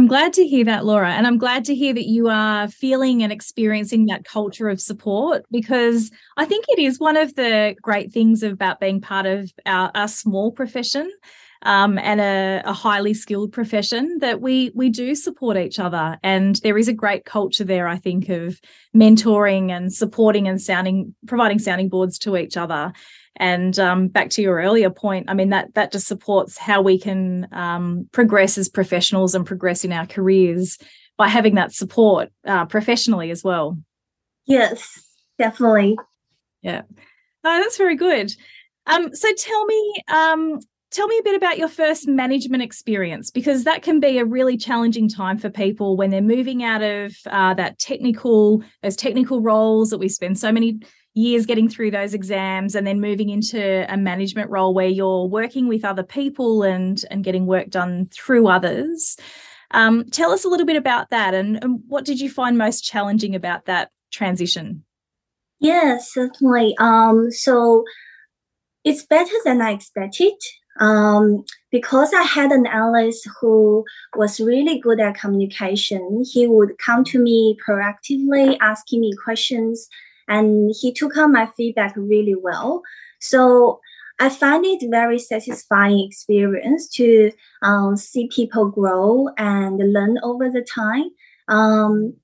I'm 0.06 0.10
glad 0.10 0.34
to 0.34 0.46
hear 0.46 0.64
that, 0.66 0.84
Laura. 0.84 1.10
And 1.10 1.26
I'm 1.26 1.36
glad 1.36 1.64
to 1.64 1.74
hear 1.74 1.92
that 1.92 2.06
you 2.06 2.28
are 2.28 2.68
feeling 2.68 3.24
and 3.24 3.32
experiencing 3.32 4.06
that 4.06 4.24
culture 4.24 4.68
of 4.68 4.80
support 4.80 5.44
because 5.50 6.12
I 6.36 6.44
think 6.44 6.64
it 6.68 6.78
is 6.78 7.00
one 7.00 7.16
of 7.16 7.34
the 7.34 7.74
great 7.82 8.12
things 8.12 8.44
about 8.44 8.78
being 8.78 9.00
part 9.00 9.26
of 9.26 9.50
our, 9.66 9.90
our 9.96 10.06
small 10.06 10.52
profession 10.52 11.10
um, 11.62 11.98
and 11.98 12.20
a, 12.20 12.62
a, 12.64 12.72
highly 12.72 13.14
skilled 13.14 13.50
profession 13.50 14.18
that 14.20 14.40
we 14.40 14.70
we 14.76 14.90
do 14.90 15.16
support 15.16 15.56
each 15.56 15.80
other 15.80 16.18
and 16.22 16.56
there 16.56 16.78
is 16.78 16.86
a 16.86 16.92
great 16.92 17.24
culture 17.24 17.64
there 17.64 17.88
i 17.88 17.96
think 17.96 18.28
of 18.28 18.60
mentoring 18.94 19.70
and 19.70 19.92
supporting 19.92 20.46
and 20.46 20.60
sounding 20.60 21.14
providing 21.26 21.58
sounding 21.58 21.88
boards 21.88 22.18
to 22.18 22.36
each 22.36 22.58
other 22.58 22.92
and 23.36 23.78
um, 23.78 24.08
back 24.08 24.30
to 24.30 24.42
your 24.42 24.56
earlier 24.56 24.90
point 24.90 25.28
i 25.28 25.34
mean 25.34 25.50
that 25.50 25.72
that 25.74 25.92
just 25.92 26.06
supports 26.06 26.58
how 26.58 26.82
we 26.82 26.98
can 26.98 27.46
um, 27.52 28.08
progress 28.12 28.58
as 28.58 28.68
professionals 28.68 29.34
and 29.34 29.46
progress 29.46 29.84
in 29.84 29.92
our 29.92 30.06
careers 30.06 30.78
by 31.16 31.28
having 31.28 31.54
that 31.54 31.72
support 31.72 32.28
uh, 32.46 32.66
professionally 32.66 33.30
as 33.30 33.42
well. 33.42 33.78
Yes 34.46 35.06
definitely. 35.38 35.96
Yeah. 36.62 36.82
Oh, 37.44 37.60
that's 37.60 37.76
very 37.76 37.96
good. 37.96 38.34
Um, 38.86 39.14
so 39.14 39.28
tell 39.36 39.64
me 39.66 39.94
um, 40.08 40.60
tell 40.90 41.06
me 41.06 41.18
a 41.18 41.22
bit 41.22 41.34
about 41.34 41.58
your 41.58 41.68
first 41.68 42.08
management 42.08 42.62
experience 42.62 43.30
because 43.30 43.64
that 43.64 43.82
can 43.82 44.00
be 44.00 44.18
a 44.18 44.24
really 44.24 44.56
challenging 44.56 45.08
time 45.08 45.38
for 45.38 45.50
people 45.50 45.96
when 45.96 46.10
they're 46.10 46.22
moving 46.22 46.62
out 46.62 46.82
of 46.82 47.14
uh, 47.26 47.54
that 47.54 47.78
technical 47.78 48.62
those 48.82 48.96
technical 48.96 49.40
roles 49.40 49.90
that 49.90 49.98
we 49.98 50.08
spend 50.08 50.38
so 50.38 50.52
many 50.52 50.78
years 51.16 51.46
getting 51.46 51.68
through 51.68 51.90
those 51.90 52.12
exams 52.12 52.74
and 52.74 52.86
then 52.86 53.00
moving 53.00 53.30
into 53.30 53.90
a 53.92 53.96
management 53.96 54.50
role 54.50 54.74
where 54.74 54.86
you're 54.86 55.24
working 55.24 55.66
with 55.66 55.84
other 55.84 56.02
people 56.02 56.62
and 56.62 57.04
and 57.10 57.24
getting 57.24 57.46
work 57.46 57.70
done 57.70 58.08
through 58.12 58.46
others. 58.46 59.16
Um, 59.72 60.04
tell 60.10 60.30
us 60.30 60.44
a 60.44 60.48
little 60.48 60.66
bit 60.66 60.76
about 60.76 61.10
that 61.10 61.34
and, 61.34 61.58
and 61.64 61.80
what 61.88 62.04
did 62.04 62.20
you 62.20 62.30
find 62.30 62.56
most 62.56 62.84
challenging 62.84 63.34
about 63.34 63.64
that 63.64 63.90
transition? 64.12 64.84
Yes 65.58 66.12
certainly. 66.12 66.76
Um, 66.78 67.30
so 67.30 67.84
it's 68.84 69.04
better 69.06 69.34
than 69.44 69.62
I 69.62 69.72
expected. 69.72 70.34
Um, 70.78 71.42
because 71.72 72.12
I 72.12 72.22
had 72.22 72.52
an 72.52 72.66
analyst 72.66 73.26
who 73.40 73.82
was 74.14 74.38
really 74.38 74.78
good 74.78 75.00
at 75.00 75.18
communication, 75.18 76.22
he 76.30 76.46
would 76.46 76.76
come 76.76 77.02
to 77.04 77.18
me 77.18 77.56
proactively, 77.66 78.58
asking 78.60 79.00
me 79.00 79.14
questions, 79.24 79.88
and 80.28 80.74
he 80.80 80.92
took 80.92 81.16
on 81.16 81.32
my 81.32 81.46
feedback 81.56 81.94
really 81.96 82.34
well. 82.34 82.82
So 83.20 83.80
I 84.18 84.28
find 84.28 84.64
it 84.64 84.88
very 84.90 85.18
satisfying 85.18 86.00
experience 86.00 86.88
to 86.94 87.32
um, 87.62 87.96
see 87.96 88.28
people 88.28 88.70
grow 88.70 89.28
and 89.36 89.78
learn 89.92 90.18
over 90.22 90.50
the 90.50 90.62
time. 90.62 91.10
Um, 91.48 92.14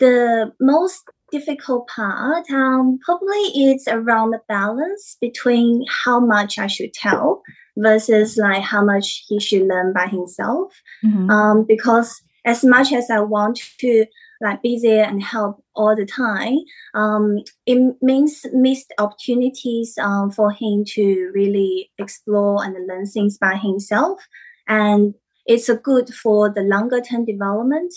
the 0.00 0.52
most 0.60 1.04
difficult 1.30 1.86
part 1.88 2.50
um, 2.50 2.98
probably 3.04 3.70
is 3.70 3.86
around 3.86 4.30
the 4.30 4.40
balance 4.48 5.16
between 5.20 5.84
how 5.88 6.18
much 6.18 6.58
I 6.58 6.66
should 6.66 6.92
tell 6.92 7.42
versus 7.76 8.36
like 8.36 8.62
how 8.62 8.84
much 8.84 9.24
he 9.28 9.38
should 9.38 9.68
learn 9.68 9.92
by 9.92 10.06
himself. 10.06 10.74
Mm-hmm. 11.04 11.30
Um, 11.30 11.64
because 11.66 12.20
as 12.44 12.64
much 12.64 12.92
as 12.92 13.10
I 13.10 13.20
want 13.20 13.60
to 13.78 14.06
like 14.40 14.60
there 14.62 15.04
and 15.04 15.22
help 15.22 15.62
all 15.74 15.94
the 15.94 16.06
time, 16.06 16.58
um, 16.94 17.38
it 17.66 17.96
means 18.02 18.46
missed 18.52 18.92
opportunities 18.98 19.96
um, 19.98 20.30
for 20.30 20.50
him 20.50 20.84
to 20.86 21.30
really 21.34 21.90
explore 21.98 22.64
and 22.64 22.74
learn 22.86 23.06
things 23.06 23.38
by 23.38 23.56
himself. 23.56 24.20
And 24.68 25.14
it's 25.46 25.68
a 25.68 25.76
good 25.76 26.14
for 26.14 26.48
the 26.48 26.62
longer 26.62 27.00
term 27.00 27.24
development. 27.24 27.92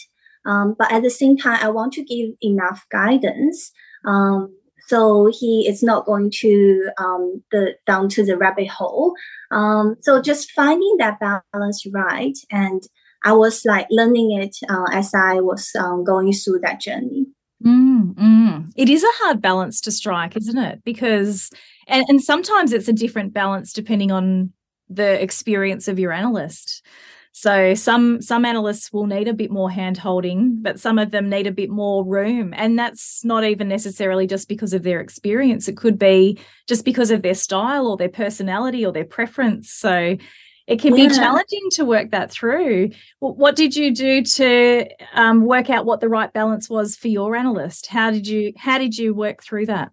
Um, 0.45 0.75
but 0.77 0.91
at 0.91 1.03
the 1.03 1.09
same 1.09 1.37
time, 1.37 1.59
I 1.61 1.69
want 1.69 1.93
to 1.93 2.03
give 2.03 2.31
enough 2.41 2.85
guidance 2.91 3.71
um, 4.05 4.53
so 4.87 5.31
he 5.31 5.67
is 5.67 5.81
not 5.81 6.05
going 6.05 6.29
to 6.39 6.89
um, 6.97 7.41
the 7.51 7.75
down 7.87 8.09
to 8.09 8.25
the 8.25 8.37
rabbit 8.37 8.67
hole. 8.67 9.13
Um, 9.51 9.95
so 10.01 10.21
just 10.21 10.51
finding 10.51 10.97
that 10.99 11.19
balance 11.19 11.85
right, 11.91 12.37
and 12.51 12.83
I 13.23 13.33
was 13.33 13.63
like 13.65 13.87
learning 13.89 14.39
it 14.41 14.57
uh, 14.69 14.85
as 14.91 15.13
I 15.13 15.39
was 15.39 15.71
um, 15.79 16.03
going 16.03 16.33
through 16.33 16.59
that 16.59 16.81
journey. 16.81 17.27
Mm, 17.65 18.13
mm. 18.15 18.71
It 18.75 18.89
is 18.89 19.03
a 19.03 19.23
hard 19.23 19.41
balance 19.41 19.79
to 19.81 19.91
strike, 19.91 20.35
isn't 20.35 20.57
it? 20.57 20.83
Because 20.83 21.49
and, 21.87 22.05
and 22.09 22.21
sometimes 22.21 22.73
it's 22.73 22.87
a 22.87 22.93
different 22.93 23.33
balance 23.33 23.73
depending 23.73 24.11
on 24.11 24.51
the 24.89 25.21
experience 25.21 25.87
of 25.87 25.99
your 25.99 26.11
analyst. 26.11 26.85
So 27.35 27.73
some 27.73 28.21
some 28.21 28.45
analysts 28.45 28.93
will 28.93 29.07
need 29.07 29.27
a 29.27 29.33
bit 29.33 29.49
more 29.49 29.71
hand 29.71 29.97
holding, 29.97 30.61
but 30.61 30.79
some 30.79 30.99
of 30.99 31.09
them 31.09 31.29
need 31.29 31.47
a 31.47 31.51
bit 31.51 31.69
more 31.69 32.05
room. 32.05 32.53
And 32.55 32.77
that's 32.77 33.25
not 33.25 33.43
even 33.43 33.67
necessarily 33.67 34.27
just 34.27 34.47
because 34.47 34.71
of 34.73 34.83
their 34.83 34.99
experience. 34.99 35.67
It 35.67 35.75
could 35.75 35.97
be 35.97 36.37
just 36.67 36.85
because 36.85 37.09
of 37.09 37.23
their 37.23 37.33
style 37.33 37.87
or 37.87 37.97
their 37.97 38.09
personality 38.09 38.85
or 38.85 38.91
their 38.91 39.05
preference. 39.05 39.71
So 39.71 40.15
it 40.67 40.79
can 40.79 40.95
yeah. 40.95 41.07
be 41.07 41.13
challenging 41.13 41.69
to 41.71 41.85
work 41.85 42.11
that 42.11 42.31
through. 42.31 42.91
What 43.19 43.55
did 43.55 43.75
you 43.75 43.93
do 43.93 44.23
to 44.23 44.87
um, 45.13 45.45
work 45.45 45.69
out 45.69 45.85
what 45.85 45.99
the 45.99 46.09
right 46.09 46.31
balance 46.31 46.69
was 46.69 46.95
for 46.95 47.09
your 47.09 47.35
analyst? 47.35 47.87
How 47.87 48.11
did 48.11 48.27
you 48.27 48.53
how 48.57 48.77
did 48.77 48.97
you 48.97 49.13
work 49.13 49.43
through 49.43 49.65
that? 49.67 49.91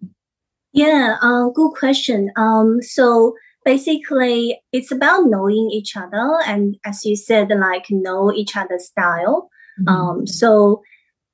Yeah, 0.73 1.17
uh, 1.21 1.49
good 1.49 1.71
question. 1.71 2.31
Um, 2.37 2.81
so 2.81 3.33
basically 3.63 4.59
it's 4.71 4.91
about 4.91 5.25
knowing 5.25 5.69
each 5.71 5.95
other 5.95 6.39
and 6.45 6.77
as 6.85 7.05
you 7.05 7.15
said 7.15 7.49
like 7.49 7.85
know 7.89 8.33
each 8.33 8.57
other's 8.57 8.87
style 8.87 9.49
mm-hmm. 9.79 9.87
um, 9.87 10.27
so 10.27 10.81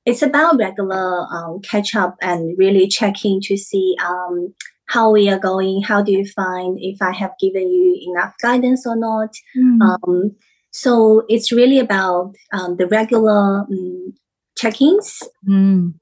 it's 0.04 0.22
about 0.22 0.58
regular 0.58 1.26
um, 1.32 1.60
catch 1.60 1.94
up 1.94 2.16
and 2.20 2.56
really 2.58 2.86
checking 2.86 3.40
to 3.40 3.56
see 3.56 3.96
um, 4.04 4.54
how 4.88 5.10
we 5.10 5.28
are 5.28 5.38
going 5.38 5.82
how 5.82 6.02
do 6.02 6.12
you 6.12 6.24
find 6.26 6.78
if 6.80 7.00
i 7.00 7.12
have 7.12 7.32
given 7.40 7.70
you 7.70 7.98
enough 8.10 8.34
guidance 8.42 8.86
or 8.86 8.96
not 8.96 9.30
mm. 9.56 10.30
so 10.70 11.24
it's 11.28 11.52
really 11.52 11.78
about 11.78 12.34
um, 12.52 12.76
the 12.76 12.86
regular 12.86 13.60
um, 13.60 14.14
check-ins 14.56 15.22
mm. 15.46 15.92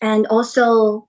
and 0.00 0.26
also 0.26 1.08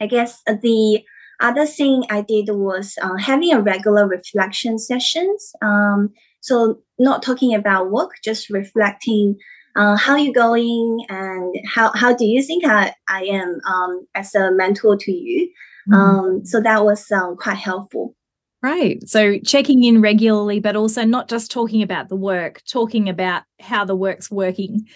i 0.00 0.06
guess 0.06 0.42
the 0.62 1.02
other 1.40 1.66
thing 1.66 2.04
I 2.10 2.22
did 2.22 2.48
was 2.50 2.96
uh, 3.00 3.16
having 3.16 3.52
a 3.52 3.60
regular 3.60 4.06
reflection 4.06 4.78
sessions. 4.78 5.52
Um, 5.62 6.12
so 6.40 6.80
not 6.98 7.22
talking 7.22 7.54
about 7.54 7.90
work, 7.90 8.12
just 8.24 8.50
reflecting 8.50 9.36
uh, 9.76 9.96
how 9.96 10.16
you 10.16 10.32
going 10.32 11.04
and 11.08 11.54
how, 11.66 11.92
how 11.94 12.14
do 12.14 12.24
you 12.24 12.42
think 12.42 12.64
I, 12.64 12.92
I 13.08 13.22
am 13.24 13.60
um, 13.68 14.06
as 14.14 14.34
a 14.34 14.50
mentor 14.50 14.96
to 14.96 15.12
you. 15.12 15.50
Mm. 15.88 15.94
Um, 15.94 16.44
so 16.44 16.60
that 16.60 16.84
was 16.84 17.10
um, 17.10 17.36
quite 17.36 17.56
helpful. 17.56 18.14
Right. 18.62 19.06
So 19.08 19.38
checking 19.38 19.84
in 19.84 20.00
regularly, 20.00 20.60
but 20.60 20.76
also 20.76 21.04
not 21.04 21.28
just 21.28 21.50
talking 21.50 21.82
about 21.82 22.08
the 22.08 22.16
work, 22.16 22.62
talking 22.70 23.08
about 23.08 23.42
how 23.60 23.84
the 23.84 23.94
work's 23.94 24.30
working, 24.30 24.86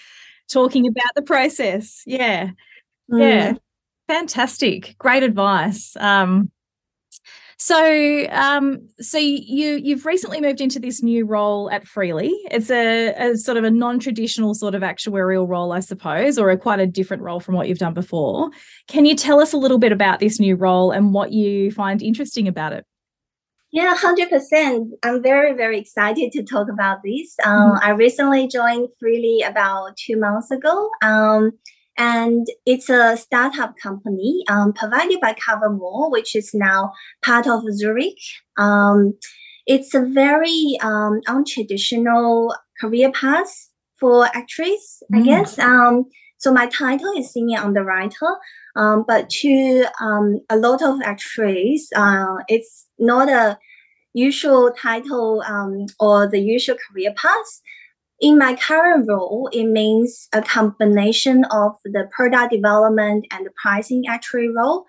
talking 0.51 0.87
about 0.87 1.15
the 1.15 1.23
process. 1.23 2.03
Yeah. 2.07 2.51
Mm. 3.11 3.21
Yeah. 3.21 3.53
Fantastic. 4.09 4.97
Great 4.99 5.23
advice. 5.23 5.97
Um, 5.97 6.51
so, 7.63 8.27
um, 8.31 8.89
so 9.01 9.19
you 9.19 9.77
you've 9.77 10.05
recently 10.05 10.41
moved 10.41 10.61
into 10.61 10.81
this 10.81 11.01
new 11.01 11.25
role 11.25 11.71
at 11.71 11.87
Freely. 11.87 12.33
It's 12.51 12.73
a, 12.73 13.15
a 13.15 13.37
sort 13.37 13.57
of 13.57 13.63
a 13.63 13.71
non-traditional 13.71 14.55
sort 14.55 14.75
of 14.75 14.83
actuarial 14.83 15.49
role, 15.49 15.71
I 15.71 15.79
suppose, 15.79 16.39
or 16.39 16.51
a 16.51 16.59
quite 16.59 16.81
a 16.81 16.89
different 16.89 17.23
role 17.23 17.39
from 17.39 17.55
what 17.55 17.69
you've 17.69 17.79
done 17.79 17.95
before. 17.95 18.51
Can 18.89 19.07
you 19.07 19.15
tell 19.15 19.41
us 19.41 19.53
a 19.53 19.57
little 19.57 19.79
bit 19.79 19.93
about 19.93 20.19
this 20.19 20.41
new 20.41 20.57
role 20.57 20.91
and 20.91 21.15
what 21.15 21.33
you 21.33 21.71
find 21.71 22.03
interesting 22.03 22.49
about 22.49 22.73
it? 22.73 22.85
Yeah, 23.71 23.95
hundred 23.95 24.31
percent. 24.31 24.89
I'm 25.05 25.23
very 25.23 25.55
very 25.55 25.79
excited 25.79 26.33
to 26.33 26.43
talk 26.43 26.67
about 26.69 26.99
this. 27.05 27.37
Um, 27.45 27.75
mm-hmm. 27.75 27.87
I 27.87 27.91
recently 27.91 28.49
joined 28.49 28.89
Freely 28.99 29.43
about 29.43 29.97
two 29.97 30.19
months 30.19 30.51
ago. 30.51 30.91
Um, 31.01 31.53
and 31.99 32.47
it's 32.65 32.89
a 32.89 33.17
startup 33.17 33.75
company 33.83 34.45
um, 34.49 34.73
provided 34.73 35.21
by 35.21 35.35
Cover-More, 35.35 36.11
which 36.11 36.35
is 36.35 36.53
now 36.55 36.93
part 37.23 37.47
of 37.47 37.63
Zurich. 37.73 38.19
Um, 38.57 39.15
it's 39.67 39.95
a 39.95 40.01
very 40.01 40.79
um, 40.81 41.21
untraditional 41.29 42.55
career 42.81 43.13
path 43.13 43.69
for 44.01 44.27
actress, 44.27 45.03
mm. 45.13 45.21
I 45.21 45.23
guess. 45.23 45.59
Um, 45.59 46.07
so 46.39 46.53
my 46.53 46.67
title 46.67 47.13
is 47.17 47.31
senior 47.31 47.61
underwriter, 47.61 48.37
um, 48.75 49.05
but 49.07 49.31
to 49.31 49.85
um, 50.01 50.41
a 50.51 50.57
lot 50.57 50.83
of 50.83 51.01
actresses, 51.03 51.89
uh, 51.95 52.37
it's 52.49 52.89
not 52.99 53.29
a 53.29 53.59
usual 54.13 54.73
title 54.73 55.43
or 56.01 56.27
the 56.29 56.41
usual 56.41 56.77
career 56.91 57.15
path. 57.17 57.61
In 58.23 58.39
my 58.39 58.55
current 58.55 59.09
role, 59.09 59.51
it 59.53 59.65
means 59.65 60.29
a 60.33 60.41
combination 60.41 61.45
of 61.47 61.73
the 61.85 62.09
product 62.13 62.53
development 62.53 63.27
and 63.33 63.45
the 63.45 63.51
pricing 63.61 64.05
actuary 64.09 64.49
role. 64.49 64.87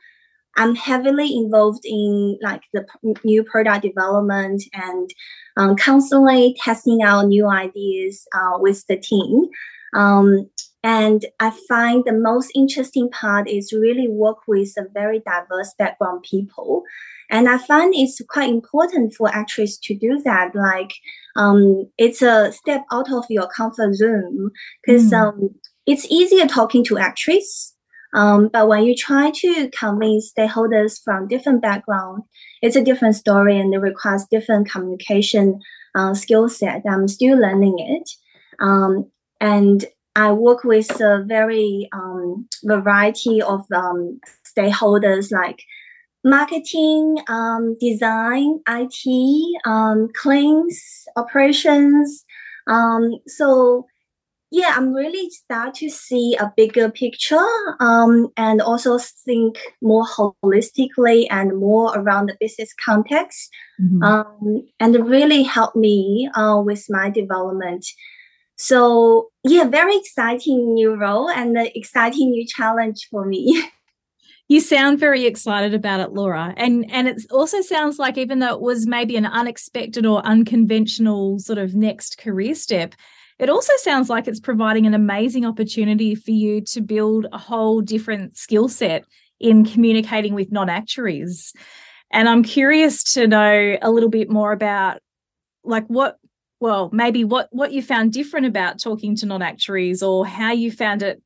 I'm 0.55 0.75
heavily 0.75 1.35
involved 1.35 1.83
in 1.83 2.37
like 2.43 2.61
the 2.73 2.85
new 3.23 3.43
product 3.43 3.81
development 3.81 4.61
and 4.71 5.09
um, 5.57 5.75
constantly 5.75 6.55
testing 6.63 7.01
out 7.01 7.25
new 7.25 7.49
ideas 7.49 8.27
uh, 8.35 8.59
with 8.59 8.85
the 8.85 8.97
team. 8.97 9.47
Um, 9.95 10.47
and 10.83 11.25
I 11.39 11.51
find 11.69 12.03
the 12.03 12.13
most 12.13 12.51
interesting 12.53 13.09
part 13.09 13.49
is 13.49 13.71
really 13.71 14.09
work 14.09 14.39
with 14.47 14.73
a 14.77 14.83
very 14.93 15.21
diverse 15.25 15.73
background 15.79 16.25
people. 16.29 16.83
And 17.29 17.47
I 17.47 17.57
find 17.57 17.93
it's 17.95 18.21
quite 18.29 18.49
important 18.49 19.13
for 19.13 19.29
actuaries 19.33 19.77
to 19.83 19.95
do 19.95 20.21
that. 20.25 20.53
Like, 20.53 20.93
um, 21.37 21.89
it's 21.97 22.21
a 22.21 22.51
step 22.51 22.83
out 22.91 23.11
of 23.13 23.23
your 23.29 23.47
comfort 23.47 23.95
zone 23.95 24.51
because 24.85 25.09
mm. 25.09 25.17
um, 25.17 25.49
it's 25.87 26.05
easier 26.11 26.47
talking 26.47 26.83
to 26.85 26.97
actuaries. 26.97 27.73
Um, 28.13 28.49
but 28.51 28.67
when 28.67 28.83
you 28.83 28.93
try 28.93 29.31
to 29.31 29.69
convince 29.69 30.33
stakeholders 30.37 31.01
from 31.03 31.29
different 31.29 31.61
background, 31.61 32.23
it's 32.61 32.75
a 32.75 32.83
different 32.83 33.15
story 33.15 33.57
and 33.57 33.73
it 33.73 33.79
requires 33.79 34.25
different 34.29 34.69
communication 34.69 35.59
uh, 35.95 36.13
skill 36.13 36.49
set. 36.49 36.83
I'm 36.87 37.07
still 37.07 37.39
learning 37.39 37.75
it. 37.79 38.09
Um, 38.59 39.09
and 39.39 39.85
I 40.15 40.31
work 40.31 40.63
with 40.63 40.89
a 41.01 41.23
very 41.25 41.89
um, 41.91 42.47
variety 42.63 43.41
of 43.41 43.65
um, 43.73 44.19
stakeholders 44.45 45.31
like 45.31 45.63
marketing, 46.23 47.17
um, 47.27 47.75
design, 47.79 48.59
IT, 48.67 49.61
um, 49.65 50.09
claims, 50.15 51.05
operations. 51.15 52.25
Um, 52.67 53.15
so 53.27 53.87
yeah, 54.53 54.75
I'm 54.77 54.93
really 54.93 55.31
start 55.31 55.73
to 55.75 55.89
see 55.89 56.35
a 56.39 56.53
bigger 56.55 56.87
picture 56.87 57.49
um, 57.79 58.27
and 58.37 58.61
also 58.61 58.99
think 58.99 59.57
more 59.81 60.05
holistically 60.05 61.25
and 61.31 61.59
more 61.59 61.91
around 61.97 62.27
the 62.27 62.37
business 62.39 62.71
context. 62.85 63.49
Mm-hmm. 63.81 64.03
Um, 64.03 64.67
and 64.79 65.09
really 65.09 65.41
help 65.41 65.75
me 65.75 66.29
uh, 66.35 66.61
with 66.63 66.85
my 66.87 67.09
development. 67.09 67.83
So 68.55 69.29
yeah, 69.43 69.65
very 69.65 69.95
exciting 69.97 70.73
new 70.73 70.95
role 70.95 71.29
and 71.29 71.57
an 71.57 71.69
exciting 71.75 72.31
new 72.31 72.45
challenge 72.45 73.07
for 73.09 73.25
me. 73.25 73.63
you 74.49 74.59
sound 74.59 74.99
very 74.99 75.25
excited 75.25 75.73
about 75.73 75.99
it 75.99 76.11
laura 76.11 76.53
and 76.57 76.89
and 76.91 77.07
it 77.07 77.21
also 77.31 77.61
sounds 77.61 77.97
like 77.97 78.17
even 78.17 78.39
though 78.39 78.53
it 78.53 78.61
was 78.61 78.85
maybe 78.85 79.15
an 79.15 79.25
unexpected 79.25 80.05
or 80.05 80.25
unconventional 80.25 81.39
sort 81.39 81.57
of 81.57 81.73
next 81.73 82.17
career 82.17 82.53
step 82.53 82.93
it 83.39 83.49
also 83.49 83.73
sounds 83.77 84.09
like 84.09 84.27
it's 84.27 84.39
providing 84.39 84.85
an 84.85 84.93
amazing 84.93 85.45
opportunity 85.45 86.13
for 86.13 86.31
you 86.31 86.61
to 86.61 86.81
build 86.81 87.25
a 87.33 87.37
whole 87.37 87.81
different 87.81 88.37
skill 88.37 88.67
set 88.67 89.03
in 89.39 89.65
communicating 89.65 90.33
with 90.33 90.51
non-actuaries 90.51 91.53
and 92.11 92.27
i'm 92.27 92.43
curious 92.43 93.03
to 93.03 93.27
know 93.27 93.77
a 93.81 93.89
little 93.89 94.09
bit 94.09 94.29
more 94.29 94.51
about 94.51 94.99
like 95.63 95.85
what 95.87 96.17
well 96.63 96.89
maybe 96.93 97.25
what 97.25 97.49
what 97.51 97.73
you 97.73 97.81
found 97.81 98.13
different 98.13 98.45
about 98.45 98.79
talking 98.81 99.17
to 99.17 99.25
non-actuaries 99.25 100.01
or 100.01 100.25
how 100.25 100.53
you 100.53 100.71
found 100.71 101.03
it 101.03 101.21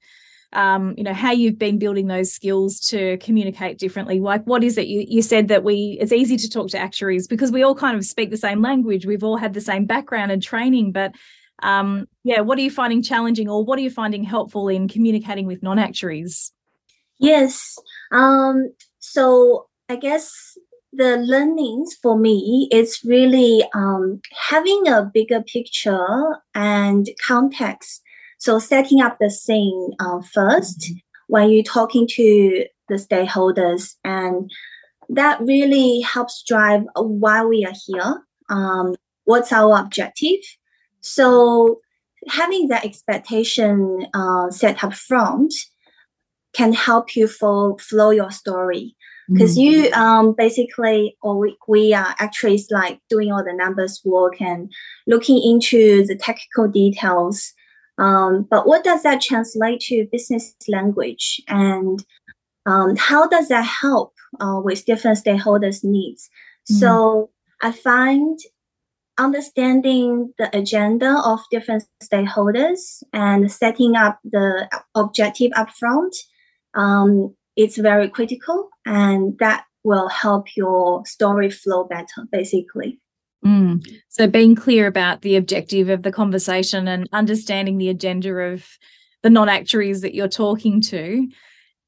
um, 0.53 0.95
you 0.97 1.03
know 1.03 1.13
how 1.13 1.31
you've 1.31 1.59
been 1.59 1.77
building 1.77 2.07
those 2.07 2.31
skills 2.31 2.79
to 2.79 3.17
communicate 3.17 3.77
differently. 3.77 4.21
Like 4.21 4.45
what 4.45 4.63
is 4.63 4.77
it? 4.77 4.87
You, 4.87 5.05
you 5.05 5.21
said 5.21 5.49
that 5.49 5.63
we 5.63 5.97
it's 5.99 6.13
easy 6.13 6.37
to 6.37 6.49
talk 6.49 6.69
to 6.69 6.79
actuaries 6.79 7.27
because 7.27 7.51
we 7.51 7.63
all 7.63 7.75
kind 7.75 7.97
of 7.97 8.05
speak 8.05 8.31
the 8.31 8.37
same 8.37 8.61
language. 8.61 9.05
We've 9.05 9.25
all 9.25 9.37
had 9.37 9.53
the 9.53 9.61
same 9.61 9.85
background 9.85 10.31
and 10.31 10.41
training 10.41 10.93
but 10.93 11.11
um, 11.61 12.07
yeah 12.23 12.41
what 12.41 12.57
are 12.57 12.61
you 12.61 12.71
finding 12.71 13.03
challenging 13.03 13.49
or 13.49 13.63
what 13.63 13.77
are 13.77 13.83
you 13.83 13.91
finding 13.91 14.23
helpful 14.23 14.69
in 14.69 14.87
communicating 14.87 15.45
with 15.45 15.61
non-actuaries? 15.61 16.51
Yes 17.19 17.77
um, 18.11 18.73
so 18.99 19.67
i 19.89 19.95
guess 19.95 20.57
the 20.97 21.17
learnings 21.17 21.95
for 22.01 22.17
me 22.17 22.67
is 22.71 22.99
really 23.05 23.63
um, 23.73 24.19
having 24.49 24.87
a 24.87 25.09
bigger 25.13 25.41
picture 25.43 26.41
and 26.55 27.07
context 27.25 28.01
so 28.37 28.59
setting 28.59 29.01
up 29.01 29.17
the 29.19 29.29
scene 29.29 29.91
uh, 29.99 30.21
first 30.21 30.79
mm-hmm. 30.79 30.97
when 31.27 31.49
you're 31.49 31.63
talking 31.63 32.07
to 32.11 32.65
the 32.87 32.95
stakeholders, 32.95 33.95
and 34.03 34.49
that 35.09 35.39
really 35.41 36.01
helps 36.01 36.43
drive 36.47 36.83
why 36.95 37.43
we 37.43 37.65
are 37.65 37.73
here. 37.85 38.21
Um, 38.49 38.95
what's 39.25 39.51
our 39.51 39.79
objective? 39.79 40.39
So 41.01 41.81
having 42.29 42.67
that 42.67 42.85
expectation 42.85 44.07
uh, 44.13 44.51
set 44.51 44.83
up 44.83 44.93
front 44.93 45.53
can 46.53 46.73
help 46.73 47.15
you 47.15 47.27
for 47.27 47.77
flow 47.77 48.11
your 48.11 48.31
story 48.31 48.95
because 49.29 49.57
mm-hmm. 49.57 49.83
you 49.83 49.91
um, 49.91 50.33
basically 50.37 51.17
or 51.21 51.37
we, 51.37 51.57
we 51.67 51.93
are 51.93 52.15
actually 52.19 52.63
like 52.71 52.99
doing 53.09 53.31
all 53.31 53.43
the 53.43 53.53
numbers 53.53 54.01
work 54.05 54.41
and 54.41 54.71
looking 55.05 55.41
into 55.43 56.05
the 56.05 56.15
technical 56.15 56.67
details 56.67 57.53
um, 57.97 58.47
but 58.49 58.67
what 58.67 58.83
does 58.83 59.03
that 59.03 59.21
translate 59.21 59.79
to 59.81 60.07
business 60.11 60.53
language? 60.67 61.41
And 61.47 62.03
um, 62.65 62.95
how 62.95 63.27
does 63.27 63.47
that 63.47 63.65
help 63.65 64.13
uh, 64.39 64.61
with 64.63 64.85
different 64.85 65.23
stakeholders' 65.23 65.83
needs? 65.83 66.29
Mm-hmm. 66.69 66.79
So 66.79 67.31
I 67.61 67.71
find 67.71 68.37
understanding 69.17 70.33
the 70.37 70.55
agenda 70.55 71.19
of 71.25 71.39
different 71.49 71.83
stakeholders 72.03 73.01
and 73.13 73.51
setting 73.51 73.95
up 73.95 74.19
the 74.23 74.69
objective 74.93 75.51
upfront, 75.53 76.15
um, 76.75 77.35
it's 77.55 77.77
very 77.77 78.07
critical, 78.09 78.69
and 78.87 79.37
that 79.39 79.65
will 79.83 80.07
help 80.07 80.55
your 80.55 81.05
story 81.05 81.49
flow 81.49 81.83
better, 81.83 82.25
basically. 82.31 82.99
Mm. 83.45 83.85
So 84.09 84.27
being 84.27 84.55
clear 84.55 84.87
about 84.87 85.21
the 85.21 85.35
objective 85.35 85.89
of 85.89 86.03
the 86.03 86.11
conversation 86.11 86.87
and 86.87 87.07
understanding 87.11 87.77
the 87.77 87.89
agenda 87.89 88.31
of 88.31 88.65
the 89.23 89.29
non-actuaries 89.29 90.01
that 90.01 90.15
you're 90.15 90.27
talking 90.27 90.81
to. 90.81 91.27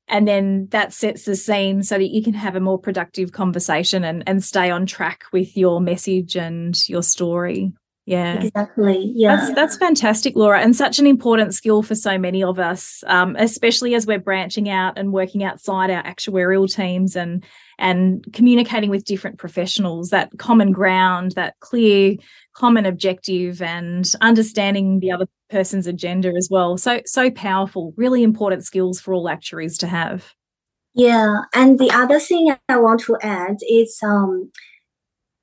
And 0.08 0.28
then 0.28 0.68
that 0.72 0.92
sets 0.92 1.26
the 1.26 1.36
scene 1.36 1.84
so 1.84 1.98
that 1.98 2.10
you 2.10 2.22
can 2.22 2.34
have 2.34 2.56
a 2.56 2.60
more 2.60 2.80
productive 2.80 3.32
conversation 3.32 4.04
and, 4.04 4.24
and 4.28 4.44
stay 4.44 4.70
on 4.70 4.86
track 4.86 5.24
with 5.32 5.56
your 5.56 5.80
message 5.80 6.36
and 6.36 6.76
your 6.88 7.04
story. 7.04 7.74
Yeah, 8.10 8.42
exactly. 8.42 9.12
Yeah, 9.14 9.36
that's, 9.36 9.54
that's 9.54 9.78
fantastic, 9.78 10.36
Laura, 10.36 10.60
and 10.62 10.76
such 10.76 10.98
an 10.98 11.06
important 11.06 11.54
skill 11.54 11.84
for 11.84 11.94
so 11.94 12.18
many 12.18 12.44
of 12.44 12.58
us, 12.58 13.04
um, 13.06 13.36
especially 13.38 13.94
as 13.94 14.08
we're 14.08 14.18
branching 14.18 14.68
out 14.68 14.98
and 14.98 15.14
working 15.14 15.44
outside 15.44 15.92
our 15.92 16.02
actuarial 16.02 16.68
teams 16.68 17.16
and 17.16 17.46
and 17.78 18.26
communicating 18.34 18.90
with 18.90 19.06
different 19.06 19.38
professionals. 19.38 20.10
That 20.10 20.32
common 20.40 20.72
ground, 20.72 21.34
that 21.34 21.60
clear 21.60 22.16
common 22.54 22.88
objective, 22.88 23.62
and 23.62 24.12
understanding 24.22 25.02
the 25.02 25.12
other 25.12 25.28
person's 25.52 25.86
agenda 25.86 26.34
as 26.36 26.48
well. 26.50 26.80
So 26.80 27.02
so 27.06 27.30
powerful, 27.30 27.94
really 27.96 28.24
important 28.24 28.66
skills 28.66 29.00
for 29.00 29.14
all 29.14 29.30
actuaries 29.30 29.78
to 29.78 29.88
have. 29.88 30.34
Yeah, 30.96 31.42
and 31.54 31.78
the 31.78 31.92
other 31.92 32.20
thing 32.20 32.56
I 32.70 32.78
want 32.78 33.02
to 33.02 33.18
add 33.22 33.58
is 33.70 34.00
um, 34.02 34.52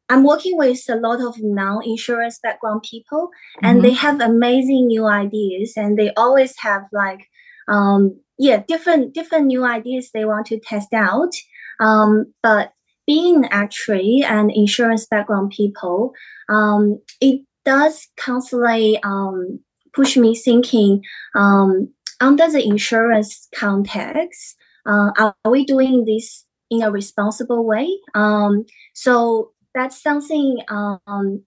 I'm 0.08 0.24
working 0.24 0.56
with 0.56 0.84
a 0.88 0.96
lot 0.96 1.20
of 1.20 1.36
non-insurance 1.40 2.38
background 2.42 2.84
people, 2.88 3.30
and 3.62 3.78
mm-hmm. 3.78 3.86
they 3.86 3.94
have 3.94 4.20
amazing 4.20 4.86
new 4.86 5.06
ideas, 5.06 5.72
and 5.76 5.98
they 5.98 6.12
always 6.14 6.54
have 6.58 6.82
like 6.92 7.28
um, 7.68 8.18
yeah 8.38 8.62
different 8.68 9.14
different 9.14 9.46
new 9.46 9.64
ideas 9.64 10.10
they 10.10 10.24
want 10.24 10.46
to 10.46 10.60
test 10.60 10.92
out. 10.92 11.32
Um, 11.80 12.32
but 12.42 12.72
being 13.06 13.46
actuary 13.50 14.24
and 14.26 14.50
insurance 14.50 15.06
background 15.06 15.52
people, 15.56 16.12
um, 16.48 17.00
it 17.20 17.42
does 17.64 18.08
constantly 18.16 18.98
um, 19.02 19.60
push 19.92 20.16
me 20.16 20.34
thinking 20.34 21.02
um, 21.34 21.88
under 22.20 22.48
the 22.50 22.64
insurance 22.64 23.48
context, 23.54 24.56
uh, 24.86 25.10
are 25.16 25.50
we 25.50 25.64
doing 25.64 26.04
this 26.04 26.44
in 26.70 26.82
a 26.82 26.90
responsible 26.90 27.64
way? 27.64 27.88
Um, 28.14 28.64
so 28.94 29.52
that's 29.76 30.02
something 30.02 30.58
um, 30.68 31.42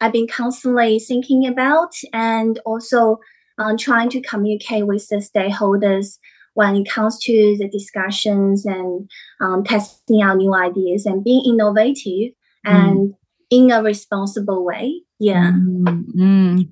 I've 0.00 0.12
been 0.12 0.26
constantly 0.26 0.98
thinking 0.98 1.46
about 1.46 1.92
and 2.12 2.58
also 2.64 3.18
um, 3.58 3.76
trying 3.76 4.08
to 4.10 4.20
communicate 4.22 4.86
with 4.86 5.06
the 5.08 5.16
stakeholders 5.16 6.18
when 6.54 6.76
it 6.76 6.88
comes 6.88 7.18
to 7.24 7.56
the 7.58 7.68
discussions 7.68 8.64
and 8.64 9.08
um, 9.40 9.62
testing 9.62 10.22
out 10.22 10.38
new 10.38 10.54
ideas 10.54 11.04
and 11.04 11.22
being 11.22 11.42
innovative 11.46 12.32
mm. 12.32 12.32
and 12.64 13.14
in 13.50 13.70
a 13.70 13.82
responsible 13.82 14.64
way. 14.64 15.02
Yeah. 15.18 15.52
Mm-hmm. 15.52 16.62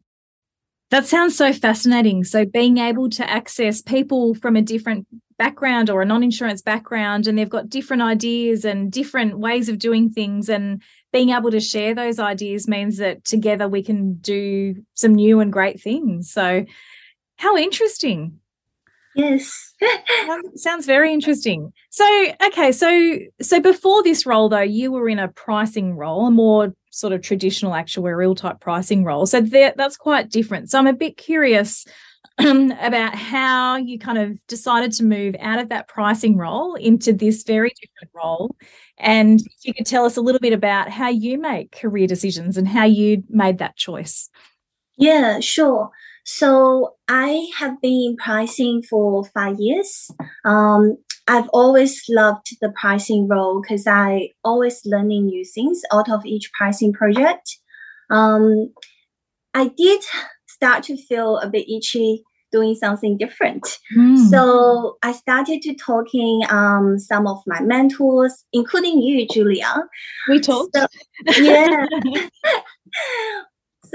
That 0.90 1.06
sounds 1.06 1.36
so 1.36 1.52
fascinating. 1.52 2.24
So, 2.24 2.44
being 2.44 2.78
able 2.78 3.10
to 3.10 3.28
access 3.28 3.82
people 3.82 4.34
from 4.34 4.54
a 4.54 4.62
different 4.62 5.06
background 5.38 5.90
or 5.90 6.02
a 6.02 6.06
non 6.06 6.22
insurance 6.22 6.62
background, 6.62 7.26
and 7.26 7.38
they've 7.38 7.48
got 7.48 7.68
different 7.68 8.02
ideas 8.02 8.64
and 8.64 8.90
different 8.90 9.38
ways 9.38 9.68
of 9.68 9.78
doing 9.78 10.10
things, 10.10 10.48
and 10.48 10.82
being 11.12 11.30
able 11.30 11.50
to 11.50 11.60
share 11.60 11.94
those 11.94 12.18
ideas 12.18 12.68
means 12.68 12.98
that 12.98 13.24
together 13.24 13.68
we 13.68 13.82
can 13.82 14.14
do 14.14 14.74
some 14.94 15.14
new 15.14 15.40
and 15.40 15.52
great 15.52 15.80
things. 15.80 16.30
So, 16.30 16.64
how 17.36 17.56
interesting. 17.56 18.40
Yes. 19.14 19.72
sounds 20.56 20.86
very 20.86 21.12
interesting. 21.12 21.72
So, 21.90 22.26
okay, 22.46 22.72
so 22.72 23.18
so 23.40 23.60
before 23.60 24.02
this 24.02 24.26
role 24.26 24.48
though, 24.48 24.60
you 24.60 24.90
were 24.90 25.08
in 25.08 25.18
a 25.18 25.28
pricing 25.28 25.96
role, 25.96 26.26
a 26.26 26.30
more 26.30 26.74
sort 26.90 27.12
of 27.12 27.22
traditional 27.22 27.72
actuarial 27.72 28.36
type 28.36 28.60
pricing 28.60 29.04
role. 29.04 29.26
So 29.26 29.40
that 29.40 29.76
that's 29.76 29.96
quite 29.96 30.30
different. 30.30 30.70
So 30.70 30.78
I'm 30.78 30.86
a 30.86 30.92
bit 30.92 31.16
curious 31.16 31.86
about 32.38 33.14
how 33.14 33.76
you 33.76 33.98
kind 33.98 34.18
of 34.18 34.44
decided 34.48 34.92
to 34.92 35.04
move 35.04 35.36
out 35.38 35.60
of 35.60 35.68
that 35.68 35.88
pricing 35.88 36.36
role 36.36 36.74
into 36.74 37.12
this 37.12 37.44
very 37.44 37.72
different 37.80 38.10
role. 38.14 38.56
And 38.98 39.40
if 39.40 39.64
you 39.64 39.74
could 39.74 39.86
tell 39.86 40.04
us 40.04 40.16
a 40.16 40.20
little 40.20 40.40
bit 40.40 40.52
about 40.52 40.90
how 40.90 41.08
you 41.08 41.38
make 41.38 41.72
career 41.72 42.06
decisions 42.06 42.56
and 42.56 42.66
how 42.66 42.84
you 42.84 43.22
made 43.28 43.58
that 43.58 43.76
choice. 43.76 44.30
Yeah, 44.96 45.40
sure. 45.40 45.90
So 46.24 46.96
I 47.06 47.48
have 47.58 47.80
been 47.80 48.10
in 48.10 48.16
pricing 48.16 48.82
for 48.82 49.24
five 49.24 49.56
years. 49.60 50.10
Um, 50.44 50.96
I've 51.28 51.48
always 51.52 52.02
loved 52.08 52.56
the 52.60 52.72
pricing 52.80 53.28
role 53.28 53.60
because 53.60 53.86
I 53.86 54.30
always 54.42 54.82
learning 54.84 55.26
new 55.26 55.44
things 55.44 55.82
out 55.92 56.10
of 56.10 56.24
each 56.26 56.50
pricing 56.52 56.92
project. 56.92 57.58
Um, 58.10 58.72
I 59.54 59.68
did 59.68 60.02
start 60.54 60.84
to 60.84 60.96
feel 60.96 61.38
a 61.38 61.48
bit 61.48 61.68
itchy 61.68 62.22
doing 62.52 62.74
something 62.76 63.18
different. 63.18 63.78
Mm. 63.96 64.28
So 64.30 64.96
I 65.02 65.10
started 65.12 65.60
to 65.62 65.74
talking 65.74 66.42
um, 66.50 66.98
some 67.00 67.26
of 67.26 67.38
my 67.46 67.60
mentors, 67.60 68.44
including 68.52 69.00
you, 69.02 69.26
Julia. 69.26 69.74
We 70.28 70.38
talked. 70.40 70.76
So, 70.76 70.86
yeah. 71.36 71.86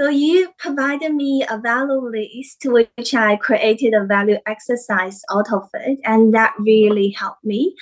So 0.00 0.08
you 0.08 0.48
provided 0.58 1.14
me 1.14 1.44
a 1.50 1.58
value 1.58 2.00
list, 2.00 2.64
which 2.64 3.12
I 3.12 3.36
created 3.36 3.92
a 3.92 4.06
value 4.06 4.38
exercise 4.46 5.20
out 5.30 5.52
of 5.52 5.68
it, 5.74 5.98
and 6.04 6.32
that 6.32 6.54
really 6.58 7.10
helped 7.10 7.44
me 7.44 7.74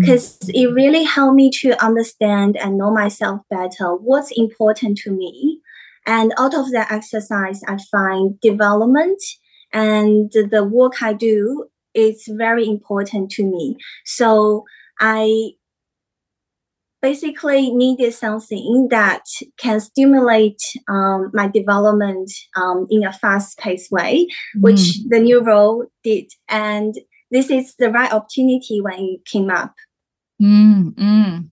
because 0.00 0.36
mm. 0.38 0.50
it 0.52 0.74
really 0.74 1.04
helped 1.04 1.36
me 1.36 1.48
to 1.60 1.80
understand 1.80 2.56
and 2.56 2.76
know 2.76 2.90
myself 2.90 3.42
better. 3.50 3.94
What's 3.94 4.32
important 4.32 4.98
to 5.04 5.12
me, 5.12 5.60
and 6.10 6.32
out 6.38 6.54
of 6.54 6.72
that 6.72 6.90
exercise, 6.90 7.62
I 7.68 7.78
find 7.88 8.38
development 8.40 9.22
and 9.72 10.32
the 10.32 10.64
work 10.64 11.00
I 11.04 11.12
do 11.12 11.66
is 11.94 12.24
very 12.28 12.66
important 12.66 13.30
to 13.32 13.44
me. 13.44 13.76
So 14.04 14.64
I 14.98 15.50
basically 17.00 17.70
needed 17.70 18.12
something 18.12 18.88
that 18.90 19.22
can 19.56 19.78
stimulate 19.78 20.60
um, 20.88 21.30
my 21.32 21.46
development 21.46 22.32
um, 22.56 22.88
in 22.90 23.04
a 23.04 23.12
fast-paced 23.12 23.92
way, 23.92 24.26
mm. 24.56 24.62
which 24.62 24.98
the 25.08 25.20
new 25.20 25.40
role 25.44 25.86
did. 26.02 26.26
And 26.48 26.92
this 27.30 27.50
is 27.50 27.76
the 27.78 27.90
right 27.90 28.12
opportunity 28.12 28.80
when 28.80 28.98
it 28.98 29.24
came 29.26 29.48
up. 29.48 29.74
Mm, 30.40 30.94
mm. 30.94 31.50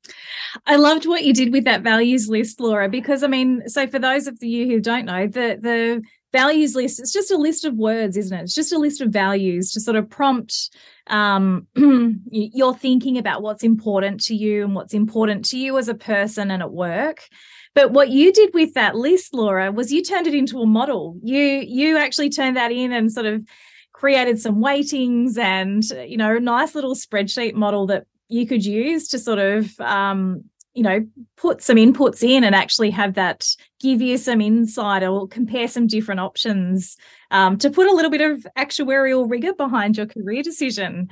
I 0.67 0.77
loved 0.77 1.07
what 1.07 1.25
you 1.25 1.35
did 1.35 1.53
with 1.53 1.65
that 1.65 1.83
values 1.83 2.29
list, 2.29 2.59
Laura, 2.59 2.89
because 2.89 3.23
I 3.23 3.27
mean, 3.27 3.69
so 3.69 3.87
for 3.87 3.99
those 3.99 4.27
of 4.27 4.43
you 4.43 4.67
who 4.67 4.81
don't 4.81 5.05
know, 5.05 5.27
the 5.27 5.59
the 5.61 6.03
values 6.31 6.75
list 6.75 7.01
it's 7.01 7.13
just 7.13 7.31
a 7.31 7.39
list 7.39 7.65
of 7.65 7.75
words 7.75 8.17
isn't 8.17 8.37
it? 8.37 8.43
It's 8.43 8.55
just 8.55 8.73
a 8.73 8.79
list 8.79 9.01
of 9.01 9.11
values 9.11 9.73
to 9.73 9.81
sort 9.81 9.97
of 9.97 10.11
prompt 10.11 10.71
um, 11.07 11.67
your 12.31 12.75
thinking 12.75 13.19
about 13.19 13.43
what's 13.43 13.65
important 13.65 14.21
to 14.25 14.35
you 14.35 14.65
and 14.65 14.75
what's 14.75 14.95
important 14.95 15.45
to 15.47 15.59
you 15.59 15.79
as 15.79 15.89
a 15.89 15.95
person 15.95 16.51
and 16.51 16.63
at 16.63 16.71
work. 16.71 17.29
But 17.75 17.93
what 17.93 18.11
you 18.11 18.33
did 18.33 18.53
with 18.55 18.75
that 18.75 18.95
list 18.97 19.33
laura 19.35 19.71
was 19.71 19.93
you 19.93 20.03
turned 20.03 20.27
it 20.27 20.35
into 20.35 20.61
a 20.61 20.67
model. 20.67 21.19
You 21.23 21.39
you 21.39 21.99
actually 21.99 22.31
turned 22.31 22.57
that 22.57 22.73
in 22.73 22.93
and 22.93 23.13
sort 23.13 23.27
of 23.27 23.47
created 23.93 24.39
some 24.39 24.61
weightings 24.61 25.37
and 25.37 25.83
you 26.07 26.17
know 26.17 26.37
a 26.37 26.41
nice 26.41 26.75
little 26.75 26.95
spreadsheet 26.95 27.55
model 27.55 27.87
that 27.87 28.07
you 28.29 28.47
could 28.47 28.65
use 28.65 29.09
to 29.09 29.19
sort 29.19 29.39
of 29.39 29.79
um, 29.81 30.45
you 30.75 30.83
know 30.83 31.07
put 31.37 31.63
some 31.63 31.77
inputs 31.77 32.23
in 32.23 32.45
and 32.45 32.55
actually 32.55 32.91
have 32.91 33.15
that 33.15 33.47
give 33.81 34.01
you 34.01 34.17
some 34.17 34.41
insight 34.41 35.03
or 35.03 35.27
compare 35.27 35.69
some 35.69 35.87
different 35.87 36.21
options 36.21 36.97
um, 37.31 37.59
to 37.59 37.71
put 37.71 37.89
a 37.89 37.95
little 37.95 38.11
bit 38.11 38.21
of 38.21 38.47
actuarial 38.57 39.29
rigor 39.29 39.55
behind 39.55 39.97
your 39.97 40.07
career 40.07 40.43
decision 40.43 41.09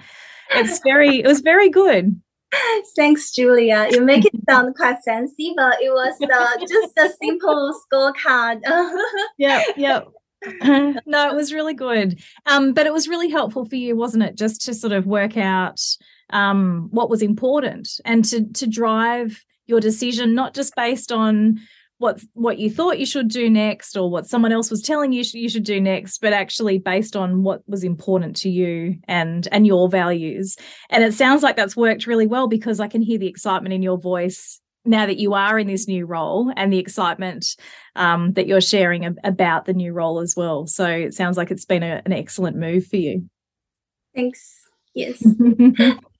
it's 0.50 0.78
very 0.84 1.18
it 1.18 1.26
was 1.26 1.40
very 1.40 1.68
good 1.68 2.20
Thanks, 2.94 3.32
Julia. 3.32 3.88
You 3.90 4.02
make 4.02 4.24
it 4.24 4.32
sound 4.48 4.76
quite 4.76 4.98
fancy, 5.04 5.52
but 5.56 5.82
it 5.82 5.90
was 5.90 6.14
uh, 6.22 6.58
just 6.60 6.96
a 6.96 7.12
simple 7.20 7.78
scorecard. 7.92 8.60
yeah, 9.38 9.62
yeah. 9.76 10.02
no, 11.06 11.30
it 11.30 11.34
was 11.34 11.52
really 11.52 11.74
good. 11.74 12.20
Um, 12.46 12.72
but 12.72 12.86
it 12.86 12.92
was 12.92 13.08
really 13.08 13.28
helpful 13.28 13.64
for 13.64 13.76
you, 13.76 13.96
wasn't 13.96 14.22
it? 14.22 14.36
Just 14.36 14.62
to 14.62 14.74
sort 14.74 14.92
of 14.92 15.06
work 15.06 15.36
out 15.36 15.80
um, 16.30 16.88
what 16.90 17.10
was 17.10 17.22
important 17.22 17.88
and 18.04 18.24
to 18.26 18.44
to 18.52 18.66
drive 18.66 19.44
your 19.66 19.80
decision 19.80 20.34
not 20.34 20.54
just 20.54 20.74
based 20.76 21.12
on 21.12 21.60
what 21.98 22.20
what 22.34 22.58
you 22.58 22.70
thought 22.70 22.98
you 22.98 23.06
should 23.06 23.28
do 23.28 23.48
next 23.48 23.96
or 23.96 24.10
what 24.10 24.26
someone 24.26 24.52
else 24.52 24.70
was 24.70 24.82
telling 24.82 25.12
you 25.12 25.24
you 25.32 25.48
should 25.48 25.64
do 25.64 25.80
next 25.80 26.20
but 26.20 26.32
actually 26.32 26.78
based 26.78 27.16
on 27.16 27.42
what 27.42 27.62
was 27.66 27.82
important 27.82 28.36
to 28.36 28.50
you 28.50 28.96
and 29.08 29.48
and 29.50 29.66
your 29.66 29.88
values. 29.88 30.56
And 30.90 31.02
it 31.02 31.14
sounds 31.14 31.42
like 31.42 31.56
that's 31.56 31.76
worked 31.76 32.06
really 32.06 32.26
well 32.26 32.48
because 32.48 32.80
i 32.80 32.88
can 32.88 33.02
hear 33.02 33.18
the 33.18 33.28
excitement 33.28 33.72
in 33.72 33.82
your 33.82 33.98
voice 33.98 34.60
now 34.84 35.06
that 35.06 35.18
you 35.18 35.34
are 35.34 35.58
in 35.58 35.66
this 35.66 35.88
new 35.88 36.06
role 36.06 36.52
and 36.56 36.72
the 36.72 36.78
excitement 36.78 37.56
um, 37.96 38.32
that 38.34 38.46
you're 38.46 38.60
sharing 38.60 39.04
ab- 39.04 39.18
about 39.24 39.64
the 39.64 39.72
new 39.72 39.92
role 39.92 40.20
as 40.20 40.36
well. 40.36 40.66
So 40.68 40.86
it 40.86 41.12
sounds 41.12 41.36
like 41.36 41.50
it's 41.50 41.64
been 41.64 41.82
a, 41.82 42.02
an 42.06 42.12
excellent 42.12 42.56
move 42.56 42.86
for 42.86 42.96
you. 42.96 43.28
Thanks. 44.14 44.54
Yes 44.94 45.22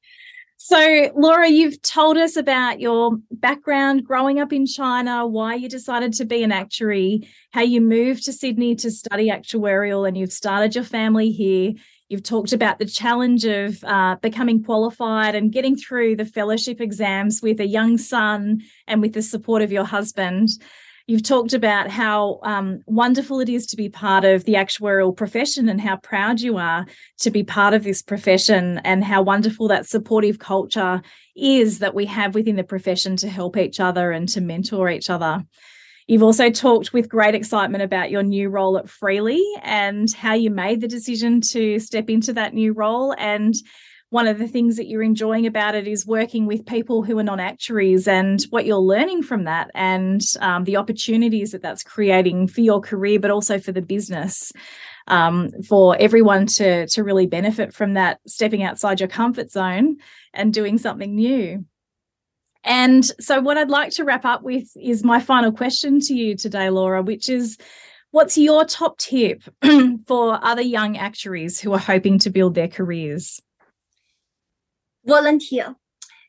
So, 0.68 1.12
Laura, 1.14 1.48
you've 1.48 1.80
told 1.82 2.16
us 2.16 2.34
about 2.34 2.80
your 2.80 3.18
background 3.30 4.04
growing 4.04 4.40
up 4.40 4.52
in 4.52 4.66
China, 4.66 5.24
why 5.24 5.54
you 5.54 5.68
decided 5.68 6.12
to 6.14 6.24
be 6.24 6.42
an 6.42 6.50
actuary, 6.50 7.28
how 7.52 7.60
you 7.62 7.80
moved 7.80 8.24
to 8.24 8.32
Sydney 8.32 8.74
to 8.74 8.90
study 8.90 9.30
actuarial, 9.30 10.08
and 10.08 10.18
you've 10.18 10.32
started 10.32 10.74
your 10.74 10.82
family 10.82 11.30
here. 11.30 11.74
You've 12.08 12.24
talked 12.24 12.52
about 12.52 12.80
the 12.80 12.84
challenge 12.84 13.44
of 13.44 13.84
uh, 13.84 14.16
becoming 14.16 14.64
qualified 14.64 15.36
and 15.36 15.52
getting 15.52 15.76
through 15.76 16.16
the 16.16 16.24
fellowship 16.24 16.80
exams 16.80 17.40
with 17.40 17.60
a 17.60 17.66
young 17.66 17.96
son 17.96 18.62
and 18.88 19.00
with 19.00 19.12
the 19.12 19.22
support 19.22 19.62
of 19.62 19.70
your 19.70 19.84
husband. 19.84 20.48
You've 21.08 21.22
talked 21.22 21.52
about 21.52 21.88
how 21.88 22.40
um, 22.42 22.82
wonderful 22.86 23.38
it 23.38 23.48
is 23.48 23.66
to 23.66 23.76
be 23.76 23.88
part 23.88 24.24
of 24.24 24.42
the 24.42 24.54
actuarial 24.54 25.16
profession 25.16 25.68
and 25.68 25.80
how 25.80 25.98
proud 25.98 26.40
you 26.40 26.56
are 26.56 26.84
to 27.20 27.30
be 27.30 27.44
part 27.44 27.74
of 27.74 27.84
this 27.84 28.02
profession 28.02 28.78
and 28.78 29.04
how 29.04 29.22
wonderful 29.22 29.68
that 29.68 29.86
supportive 29.86 30.40
culture 30.40 31.00
is 31.36 31.78
that 31.78 31.94
we 31.94 32.06
have 32.06 32.34
within 32.34 32.56
the 32.56 32.64
profession 32.64 33.16
to 33.18 33.28
help 33.28 33.56
each 33.56 33.78
other 33.78 34.10
and 34.10 34.28
to 34.30 34.40
mentor 34.40 34.90
each 34.90 35.08
other. 35.08 35.44
You've 36.08 36.24
also 36.24 36.50
talked 36.50 36.92
with 36.92 37.08
great 37.08 37.36
excitement 37.36 37.84
about 37.84 38.10
your 38.10 38.24
new 38.24 38.48
role 38.48 38.76
at 38.76 38.88
Freely 38.88 39.44
and 39.62 40.12
how 40.12 40.34
you 40.34 40.50
made 40.50 40.80
the 40.80 40.88
decision 40.88 41.40
to 41.52 41.78
step 41.78 42.10
into 42.10 42.32
that 42.32 42.52
new 42.52 42.72
role 42.72 43.14
and 43.16 43.54
one 44.16 44.26
of 44.26 44.38
the 44.38 44.48
things 44.48 44.76
that 44.76 44.86
you're 44.86 45.02
enjoying 45.02 45.44
about 45.44 45.74
it 45.74 45.86
is 45.86 46.06
working 46.06 46.46
with 46.46 46.64
people 46.64 47.02
who 47.02 47.18
are 47.18 47.22
non 47.22 47.38
actuaries 47.38 48.08
and 48.08 48.42
what 48.48 48.64
you're 48.64 48.78
learning 48.78 49.22
from 49.22 49.44
that 49.44 49.70
and 49.74 50.22
um, 50.40 50.64
the 50.64 50.78
opportunities 50.78 51.52
that 51.52 51.60
that's 51.60 51.82
creating 51.82 52.48
for 52.48 52.62
your 52.62 52.80
career, 52.80 53.20
but 53.20 53.30
also 53.30 53.58
for 53.58 53.72
the 53.72 53.82
business. 53.82 54.54
Um, 55.06 55.50
for 55.68 55.98
everyone 56.00 56.46
to 56.56 56.86
to 56.86 57.04
really 57.04 57.26
benefit 57.26 57.74
from 57.74 57.92
that, 57.92 58.18
stepping 58.26 58.62
outside 58.62 59.00
your 59.00 59.08
comfort 59.10 59.50
zone 59.50 59.98
and 60.32 60.50
doing 60.50 60.78
something 60.78 61.14
new. 61.14 61.66
And 62.64 63.04
so, 63.20 63.42
what 63.42 63.58
I'd 63.58 63.68
like 63.68 63.92
to 63.96 64.04
wrap 64.04 64.24
up 64.24 64.42
with 64.42 64.66
is 64.80 65.04
my 65.04 65.20
final 65.20 65.52
question 65.52 66.00
to 66.00 66.14
you 66.14 66.36
today, 66.36 66.70
Laura, 66.70 67.02
which 67.02 67.28
is 67.28 67.58
what's 68.12 68.38
your 68.38 68.64
top 68.64 68.96
tip 68.96 69.42
for 70.06 70.42
other 70.42 70.62
young 70.62 70.96
actuaries 70.96 71.60
who 71.60 71.74
are 71.74 71.78
hoping 71.92 72.18
to 72.20 72.30
build 72.30 72.54
their 72.54 72.68
careers? 72.68 73.42
Volunteer. 75.06 75.74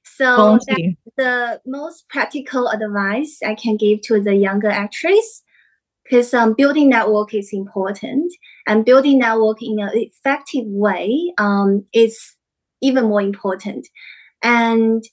So, 0.04 0.36
Volunteer. 0.36 0.94
the 1.18 1.62
most 1.66 2.08
practical 2.10 2.70
advice 2.70 3.40
I 3.46 3.56
can 3.56 3.78
give 3.78 4.02
to 4.04 4.22
the 4.22 4.36
younger 4.36 4.70
actuaries 4.70 5.44
because 6.04 6.34
um, 6.34 6.54
building 6.54 6.90
network 6.90 7.34
is 7.34 7.50
important 7.52 8.32
and 8.66 8.86
building 8.86 9.20
network 9.20 9.62
in 9.62 9.80
an 9.80 9.92
effective 9.94 10.64
way 10.66 11.34
um, 11.38 11.86
is 11.94 12.36
even 12.82 13.06
more 13.06 13.22
important. 13.22 13.88
And 14.42 15.04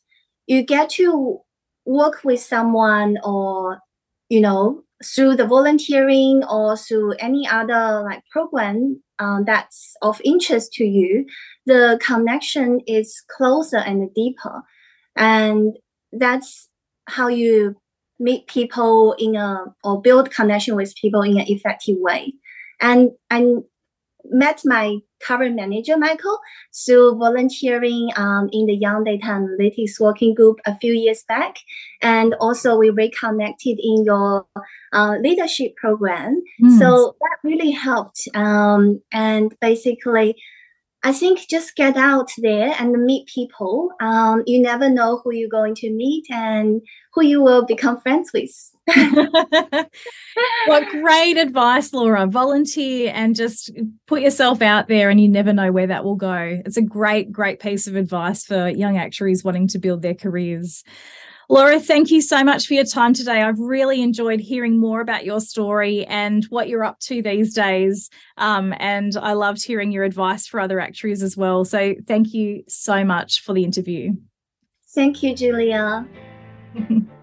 you 0.47 0.63
get 0.63 0.91
to 0.91 1.41
work 1.85 2.21
with 2.25 2.41
someone 2.41 3.19
or 3.25 3.79
you 4.29 4.41
know 4.41 4.84
through 5.03 5.37
the 5.37 5.47
volunteering 5.47 6.43
or 6.45 6.77
through 6.77 7.13
any 7.19 7.47
other 7.49 8.03
like 8.05 8.23
program 8.31 9.03
um, 9.19 9.45
that's 9.45 9.95
of 10.03 10.21
interest 10.25 10.73
to 10.73 10.85
you 10.85 11.25
the 11.67 11.99
connection 12.05 12.81
is 12.87 13.23
closer 13.29 13.79
and 13.79 14.13
deeper. 14.15 14.63
And 15.17 15.77
that's 16.13 16.69
how 17.07 17.29
you 17.29 17.77
meet 18.19 18.47
people 18.47 19.15
in 19.19 19.37
a 19.37 19.65
or 19.83 20.01
build 20.01 20.31
connection 20.31 20.77
with 20.77 20.95
people 20.97 21.23
in 21.23 21.39
an 21.39 21.47
effective 21.49 21.97
way. 21.99 22.33
And 22.81 23.11
I 23.31 23.55
met 24.27 24.61
my 24.65 24.99
current 25.27 25.57
manager, 25.57 25.97
Michael, 25.97 26.39
through 26.85 27.17
volunteering 27.19 28.11
um, 28.17 28.49
in 28.53 28.67
the 28.67 28.75
Young 28.75 29.05
Data 29.05 29.27
Analytics 29.27 29.99
Working 30.01 30.35
Group 30.35 30.61
a 30.67 30.77
few 30.79 30.93
years 30.93 31.25
back. 31.27 31.57
And 32.03 32.35
also, 32.41 32.77
we 32.77 32.91
reconnected 32.91 33.79
in 33.83 34.05
your 34.05 34.47
uh, 34.93 35.17
leadership 35.23 35.77
program. 35.77 36.43
Mm. 36.63 36.79
So 36.79 37.17
that 37.21 37.49
really 37.49 37.71
helped. 37.71 38.29
Um, 38.35 39.01
and 39.13 39.55
basically, 39.61 40.37
I 41.05 41.13
think 41.13 41.47
just 41.51 41.77
get 41.77 41.99
out 41.99 42.31
there 42.39 42.75
and 42.79 43.05
meet 43.05 43.29
people. 43.29 43.91
Um, 44.01 44.43
you 44.47 44.61
never 44.61 44.89
know 44.89 45.21
who 45.23 45.35
you're 45.35 45.51
going 45.51 45.75
to 45.77 45.91
meet 45.91 46.25
and 46.31 46.81
who 47.13 47.23
you 47.23 47.43
will 47.43 47.67
become 47.67 48.01
friends 48.01 48.33
with. 48.33 48.51
what 50.67 50.89
great 50.89 51.37
advice, 51.37 51.93
Laura. 51.93 52.27
Volunteer 52.27 53.13
and 53.15 53.37
just 53.37 53.71
put 54.07 54.23
yourself 54.23 54.63
out 54.63 54.89
there, 54.89 55.11
and 55.11 55.21
you 55.21 55.29
never 55.29 55.53
know 55.53 55.71
where 55.71 55.87
that 55.87 56.05
will 56.05 56.17
go. 56.17 56.61
It's 56.65 56.79
a 56.79 56.83
great, 56.83 57.31
great 57.31 57.61
piece 57.61 57.87
of 57.87 57.97
advice 57.97 58.45
for 58.45 58.69
young 58.69 58.97
actuaries 58.97 59.45
wanting 59.45 59.69
to 59.69 59.79
build 59.79 60.01
their 60.01 60.15
careers. 60.15 60.85
Laura, 61.49 61.79
thank 61.79 62.11
you 62.11 62.23
so 62.23 62.43
much 62.43 62.67
for 62.67 62.75
your 62.75 62.85
time 62.85 63.13
today. 63.13 63.43
I've 63.43 63.59
really 63.59 64.03
enjoyed 64.03 64.41
hearing 64.41 64.79
more 64.79 65.01
about 65.01 65.25
your 65.25 65.41
story 65.41 66.07
and 66.07 66.45
what 66.45 66.69
you're 66.69 66.85
up 66.85 66.99
to 67.01 67.23
these 67.23 67.55
days. 67.55 68.11
Um, 68.39 68.75
and 68.79 69.17
I 69.17 69.35
loved 69.35 69.63
hearing 69.63 69.93
your 69.93 70.05
advice 70.05 70.47
for 70.47 70.59
other 70.59 70.81
actuaries 70.81 71.23
as 71.23 71.37
well. 71.37 71.65
So 71.65 71.95
thank 72.07 72.33
you 72.33 72.65
so 72.69 73.05
much 73.05 73.43
for 73.43 73.53
the 73.53 73.65
interview. 73.65 74.13
Thank 74.95 75.23
you, 75.23 75.35
Julia. 75.35 76.07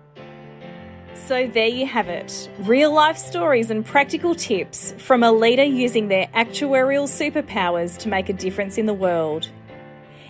So, 1.13 1.47
there 1.47 1.67
you 1.67 1.85
have 1.85 2.09
it 2.09 2.49
real 2.59 2.91
life 2.91 3.17
stories 3.17 3.69
and 3.69 3.85
practical 3.85 4.33
tips 4.33 4.93
from 4.97 5.23
a 5.23 5.31
leader 5.31 5.63
using 5.63 6.07
their 6.07 6.27
actuarial 6.27 7.05
superpowers 7.05 7.97
to 7.99 8.09
make 8.09 8.27
a 8.29 8.33
difference 8.33 8.77
in 8.77 8.85
the 8.85 8.93
world. 8.93 9.47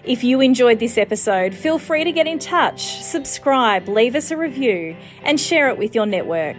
If 0.04 0.24
you 0.24 0.42
enjoyed 0.42 0.80
this 0.80 0.98
episode, 0.98 1.54
feel 1.54 1.78
free 1.78 2.04
to 2.04 2.12
get 2.12 2.26
in 2.26 2.40
touch, 2.40 3.04
subscribe, 3.04 3.88
leave 3.88 4.16
us 4.16 4.32
a 4.32 4.38
review, 4.38 4.98
and 5.24 5.40
share 5.40 5.70
it 5.70 5.78
with 5.78 5.94
your 5.94 6.08
network. 6.08 6.58